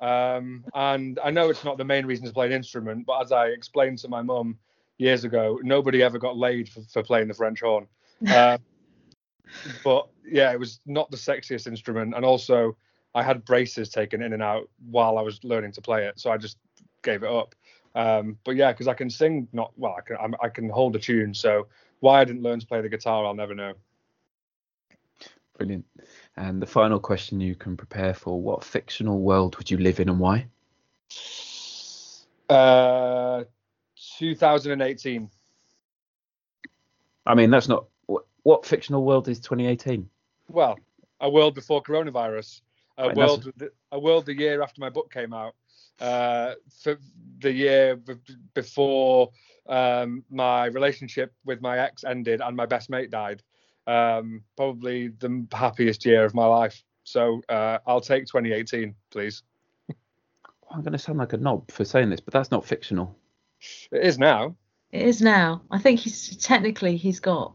Um, 0.00 0.64
and 0.74 1.18
I 1.24 1.32
know 1.32 1.50
it's 1.50 1.64
not 1.64 1.76
the 1.76 1.84
main 1.84 2.06
reason 2.06 2.24
to 2.26 2.32
play 2.32 2.46
an 2.46 2.52
instrument, 2.52 3.04
but 3.04 3.20
as 3.20 3.32
I 3.32 3.46
explained 3.46 3.98
to 3.98 4.08
my 4.08 4.22
mum 4.22 4.56
years 4.96 5.24
ago, 5.24 5.58
nobody 5.60 6.04
ever 6.04 6.20
got 6.20 6.36
laid 6.36 6.68
for, 6.68 6.82
for 6.82 7.02
playing 7.02 7.26
the 7.26 7.34
French 7.34 7.60
horn. 7.60 7.88
Um, 8.32 8.60
but 9.84 10.08
yeah, 10.24 10.52
it 10.52 10.58
was 10.58 10.80
not 10.86 11.10
the 11.10 11.16
sexiest 11.16 11.66
instrument, 11.66 12.14
and 12.14 12.24
also 12.24 12.76
I 13.14 13.22
had 13.22 13.44
braces 13.44 13.88
taken 13.88 14.22
in 14.22 14.32
and 14.32 14.42
out 14.42 14.68
while 14.90 15.18
I 15.18 15.22
was 15.22 15.42
learning 15.44 15.72
to 15.72 15.80
play 15.80 16.06
it, 16.06 16.18
so 16.18 16.30
I 16.30 16.36
just 16.36 16.58
gave 17.02 17.22
it 17.22 17.30
up. 17.30 17.54
Um, 17.94 18.38
but 18.44 18.56
yeah, 18.56 18.72
because 18.72 18.88
I 18.88 18.94
can 18.94 19.10
sing, 19.10 19.48
not 19.52 19.72
well, 19.76 19.94
I 19.96 20.02
can 20.02 20.16
I'm, 20.20 20.34
I 20.42 20.48
can 20.48 20.68
hold 20.68 20.94
a 20.96 20.98
tune. 20.98 21.34
So 21.34 21.66
why 22.00 22.20
I 22.20 22.24
didn't 22.24 22.42
learn 22.42 22.60
to 22.60 22.66
play 22.66 22.80
the 22.80 22.88
guitar, 22.88 23.26
I'll 23.26 23.34
never 23.34 23.54
know. 23.54 23.72
Brilliant. 25.56 25.84
And 26.36 26.62
the 26.62 26.66
final 26.66 27.00
question 27.00 27.40
you 27.40 27.54
can 27.54 27.76
prepare 27.76 28.14
for: 28.14 28.40
What 28.40 28.62
fictional 28.62 29.20
world 29.20 29.56
would 29.56 29.70
you 29.70 29.78
live 29.78 29.98
in 30.00 30.08
and 30.08 30.20
why? 30.20 30.46
Uh, 32.48 33.44
2018. 34.18 35.28
I 37.26 37.34
mean, 37.34 37.50
that's 37.50 37.68
not 37.68 37.86
what, 38.42 38.58
what 38.60 38.66
fictional 38.66 39.04
world 39.04 39.28
is 39.28 39.38
2018. 39.40 40.08
Well, 40.48 40.78
a 41.20 41.28
world 41.30 41.54
before 41.54 41.82
coronavirus. 41.82 42.60
A 42.96 43.06
Right, 43.08 43.16
that's- 43.16 43.44
world, 43.46 43.52
a 43.92 43.98
world 43.98 44.26
the 44.26 44.36
year 44.36 44.62
after 44.62 44.80
my 44.80 44.90
book 44.90 45.12
came 45.12 45.32
out. 45.32 45.54
Uh, 46.00 46.54
for 46.82 46.96
the 47.40 47.50
year 47.52 47.96
b- 47.96 48.14
before 48.54 49.30
um, 49.68 50.24
my 50.30 50.66
relationship 50.66 51.32
with 51.44 51.60
my 51.60 51.78
ex 51.78 52.04
ended 52.04 52.40
and 52.40 52.56
my 52.56 52.66
best 52.66 52.88
mate 52.88 53.10
died. 53.10 53.42
Um, 53.88 54.42
probably 54.56 55.08
the 55.08 55.46
happiest 55.52 56.04
year 56.06 56.24
of 56.24 56.34
my 56.34 56.46
life. 56.46 56.82
So 57.04 57.40
uh, 57.48 57.78
I'll 57.86 58.00
take 58.00 58.26
2018, 58.26 58.94
please. 59.10 59.42
I'm 60.70 60.82
going 60.82 60.92
to 60.92 60.98
sound 60.98 61.18
like 61.18 61.32
a 61.32 61.38
knob 61.38 61.70
for 61.70 61.84
saying 61.84 62.10
this, 62.10 62.20
but 62.20 62.32
that's 62.34 62.50
not 62.50 62.64
fictional. 62.64 63.16
It 63.90 64.02
is 64.04 64.18
now. 64.18 64.54
It 64.92 65.02
is 65.02 65.20
now. 65.22 65.62
I 65.70 65.78
think 65.78 66.00
he's 66.00 66.36
technically 66.36 66.96
he's 66.96 67.18
got. 67.20 67.54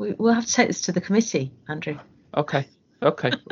We, 0.00 0.12
we'll 0.12 0.32
have 0.32 0.46
to 0.46 0.52
take 0.52 0.68
this 0.68 0.80
to 0.82 0.92
the 0.92 1.00
committee, 1.02 1.52
Andrew. 1.68 1.98
Okay. 2.34 2.66
Okay. 3.02 3.30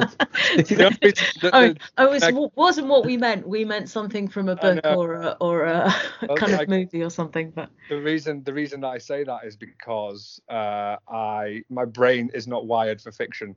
The 0.57 0.85
only 0.87 0.99
reason 1.03 1.27
Oh, 1.43 1.69
the- 1.69 1.77
oh, 1.99 2.13
it 2.13 2.23
like- 2.23 2.35
was, 2.35 2.51
wasn't 2.57 2.89
what 2.89 3.05
we 3.05 3.17
meant. 3.19 3.47
We 3.47 3.65
meant 3.67 3.89
something 3.91 4.29
from 4.29 4.49
a 4.49 4.57
book 4.57 4.81
or 4.85 5.15
a, 5.15 5.37
or 5.41 5.65
a 5.65 5.93
kind 6.37 6.53
of 6.55 6.69
movie 6.69 7.03
or 7.03 7.11
something. 7.11 7.51
But 7.51 7.69
the 7.91 8.01
reason 8.01 8.43
the 8.45 8.53
reason 8.55 8.81
that 8.81 8.89
I 8.89 8.99
say 8.99 9.25
that 9.25 9.45
is 9.45 9.57
because 9.57 10.41
uh, 10.49 10.97
I 11.09 11.63
my 11.69 11.85
brain 11.85 12.31
is 12.33 12.47
not 12.47 12.67
wired 12.67 13.01
for 13.03 13.13
fiction. 13.13 13.55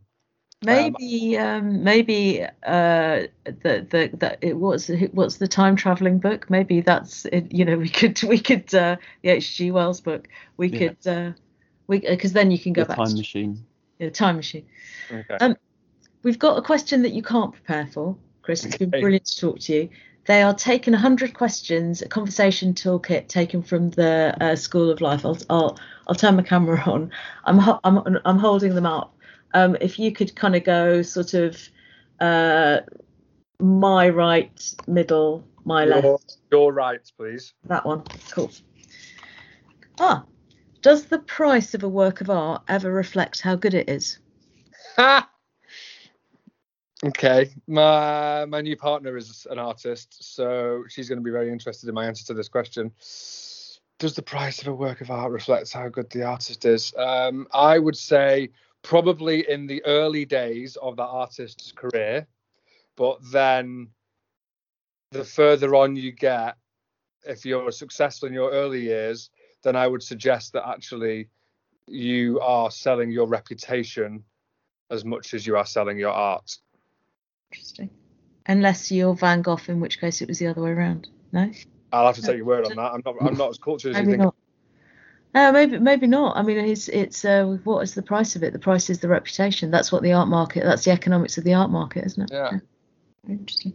maybe 0.64 1.38
um, 1.38 1.84
maybe 1.84 2.44
uh, 2.44 3.28
the 3.46 3.88
the 3.90 4.10
that 4.18 4.40
it 4.42 4.58
was 4.58 4.92
what's 5.14 5.38
the 5.38 5.48
time 5.48 5.76
traveling 5.78 6.20
book? 6.20 6.50
Maybe 6.50 6.82
that's 6.82 7.26
it, 7.26 7.52
you 7.54 7.64
know 7.66 7.78
we 7.78 7.90
could 7.90 8.22
we 8.24 8.40
could 8.40 8.74
uh, 8.76 8.98
the 9.24 9.30
H.G. 9.30 9.72
Wells 9.72 10.02
book. 10.02 10.28
We 10.58 10.68
Yeah. 10.68 10.80
could 10.80 11.08
uh, 11.08 11.32
because 12.00 12.34
then 12.34 12.52
you 12.52 12.60
can 12.60 12.74
go 12.74 12.82
the 12.84 12.88
back 12.90 12.98
time 12.98 13.08
to 13.08 13.16
machine. 13.18 13.66
yeah, 14.00 14.10
time 14.10 14.36
machine. 14.38 14.66
Okay. 15.12 15.38
Um, 15.40 15.56
We've 16.24 16.38
got 16.38 16.56
a 16.58 16.62
question 16.62 17.02
that 17.02 17.14
you 17.14 17.24
can't 17.24 17.52
prepare 17.52 17.88
for, 17.88 18.16
Chris. 18.44 18.64
It's 18.64 18.78
been 18.78 18.90
Okay. 18.90 19.02
brilliant 19.02 19.26
to 19.26 19.40
talk 19.40 19.60
to 19.62 19.74
you. 19.74 19.90
They 20.28 20.44
are 20.44 20.54
taking 20.54 20.94
100 20.94 21.34
questions, 21.34 22.04
a 22.04 22.08
conversation 22.08 22.76
toolkit 22.76 23.28
taken 23.28 23.64
from 23.64 23.90
the 23.90 24.38
uh, 24.40 24.56
School 24.56 24.92
of 24.92 25.02
Life. 25.02 25.26
I'll, 25.26 25.40
I'll, 25.50 25.80
I'll 26.08 26.14
turn 26.14 26.36
my 26.36 26.44
camera 26.44 26.80
on. 26.86 27.12
I'm, 27.46 27.58
ho- 27.58 27.80
I'm, 27.84 28.20
I'm 28.24 28.38
holding 28.38 28.76
them 28.76 28.86
up. 28.86 29.16
Um, 29.56 29.76
if 29.82 29.98
you 29.98 30.12
could 30.12 30.36
kind 30.36 30.56
of 30.56 30.64
go 30.64 31.02
sort 31.02 31.34
of 31.34 31.58
uh, 32.20 32.82
my 33.60 34.08
right, 34.10 34.74
middle, 34.88 35.44
my 35.66 35.86
left, 35.86 36.04
Your, 36.06 36.20
your 36.52 36.72
right, 36.74 37.02
please. 37.18 37.54
that 37.66 37.84
one. 37.84 38.04
Cool. 38.30 38.52
Ah, 40.00 40.24
does 40.82 41.06
the 41.06 41.20
price 41.20 41.74
of 41.74 41.84
a 41.84 41.90
work 41.90 42.22
of 42.22 42.30
art 42.30 42.64
ever 42.68 42.92
reflect 42.92 43.42
how 43.42 43.56
good 43.56 43.74
it 43.74 43.90
is? 43.90 44.20
Okay, 47.04 47.50
my 47.68 48.46
my 48.46 48.62
new 48.62 48.78
partner 48.78 49.18
is 49.18 49.48
an 49.50 49.58
artist, 49.58 50.36
so 50.36 50.84
she's 50.88 51.10
going 51.10 51.18
to 51.18 51.24
be 51.24 51.32
very 51.32 51.52
interested 51.52 51.90
in 51.90 51.96
my 51.96 52.06
answer 52.06 52.24
to 52.28 52.36
this 52.36 52.48
question. 52.48 52.92
Does 53.98 54.14
the 54.14 54.22
price 54.22 54.62
of 54.62 54.68
a 54.68 54.74
work 54.74 55.02
of 55.02 55.10
art 55.10 55.32
reflect 55.32 55.74
how 55.74 55.90
good 55.90 56.12
the 56.12 56.22
artist 56.22 56.64
is? 56.64 56.94
Um, 56.96 57.48
I 57.56 57.80
would 57.80 57.98
say 57.98 58.50
probably 58.84 59.50
in 59.50 59.66
the 59.66 59.84
early 59.86 60.26
days 60.26 60.76
of 60.76 60.96
that 60.98 61.08
artist's 61.08 61.72
career, 61.72 62.28
but 62.96 63.18
then 63.32 63.90
the 65.10 65.24
further 65.24 65.74
on 65.74 65.96
you 65.96 66.12
get, 66.12 66.56
if 67.26 67.46
you're 67.46 67.72
successful 67.72 68.28
in 68.28 68.34
your 68.36 68.52
early 68.52 68.82
years, 68.82 69.32
then 69.64 69.76
I 69.76 69.88
would 69.88 70.04
suggest 70.04 70.54
that 70.54 70.68
actually 70.68 71.30
you 71.88 72.40
are 72.40 72.72
selling 72.72 73.12
your 73.12 73.28
reputation 73.28 74.24
as 74.90 75.06
much 75.06 75.34
as 75.34 75.46
you 75.46 75.58
are 75.58 75.66
selling 75.66 75.98
your 75.98 76.12
art. 76.12 76.58
Interesting. 77.52 77.90
Unless 78.48 78.92
you're 78.92 79.14
Van 79.14 79.42
Gogh, 79.42 79.60
in 79.68 79.80
which 79.80 80.00
case 80.00 80.22
it 80.22 80.28
was 80.28 80.40
the 80.40 80.48
other 80.48 80.62
way 80.62 80.72
around. 80.72 81.08
No, 81.32 81.50
I'll 81.94 82.08
have 82.08 82.16
to 82.16 82.22
take 82.22 82.38
your 82.38 82.46
word 82.46 82.66
on 82.66 82.76
that. 82.76 82.94
I'm 82.94 83.02
not. 83.06 83.16
I'm 83.22 83.38
not 83.38 83.50
as 83.50 83.58
cultured 83.58 83.92
as 83.96 84.00
you 84.00 84.06
maybe 84.06 84.18
think. 84.18 84.24
not. 84.24 84.36
Uh, 85.34 85.52
maybe 85.52 85.80
maybe 85.80 86.08
not. 86.08 86.36
I 86.36 86.42
mean, 86.42 86.58
it's 86.58 86.90
it's 86.90 87.24
uh, 87.24 87.58
what 87.64 87.82
is 87.82 87.94
the 87.94 88.02
price 88.02 88.36
of 88.36 88.44
it? 88.44 88.52
The 88.52 88.60
price 88.60 88.90
is 88.90 89.00
the 89.00 89.08
reputation. 89.08 89.72
That's 89.72 89.92
what 89.92 90.02
the 90.02 90.14
art 90.14 90.28
market. 90.28 90.64
That's 90.64 90.84
the 90.84 90.92
economics 90.92 91.38
of 91.38 91.44
the 91.44 91.54
art 91.54 91.70
market, 91.70 92.06
isn't 92.06 92.24
it? 92.24 92.30
Yeah. 92.34 92.60
Interesting. 93.30 93.74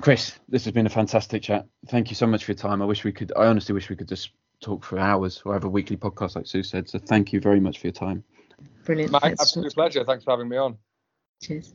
Chris, 0.00 0.38
this 0.48 0.64
has 0.64 0.72
been 0.72 0.86
a 0.86 0.90
fantastic 0.90 1.42
chat. 1.42 1.66
Thank 1.88 2.08
you 2.08 2.16
so 2.16 2.26
much 2.26 2.44
for 2.44 2.52
your 2.52 2.58
time. 2.58 2.80
I 2.80 2.86
wish 2.86 3.04
we 3.04 3.12
could. 3.12 3.32
I 3.36 3.46
honestly 3.46 3.74
wish 3.74 3.90
we 3.90 3.96
could 3.96 4.08
just 4.08 4.30
talk 4.60 4.82
for 4.82 4.98
hours 4.98 5.42
or 5.44 5.52
have 5.52 5.64
a 5.64 5.68
weekly 5.68 5.96
podcast 5.96 6.36
like 6.36 6.46
Sue 6.46 6.62
said. 6.62 6.88
So 6.88 6.98
thank 6.98 7.32
you 7.32 7.40
very 7.40 7.60
much 7.60 7.78
for 7.78 7.86
your 7.88 7.92
time. 7.92 8.24
Brilliant. 8.84 9.12
My 9.12 9.18
Thanks 9.18 9.42
absolute 9.42 9.64
talking. 9.64 9.74
pleasure. 9.74 10.04
Thanks 10.04 10.24
for 10.24 10.30
having 10.30 10.48
me 10.48 10.56
on. 10.56 10.78
Cheers. 11.42 11.74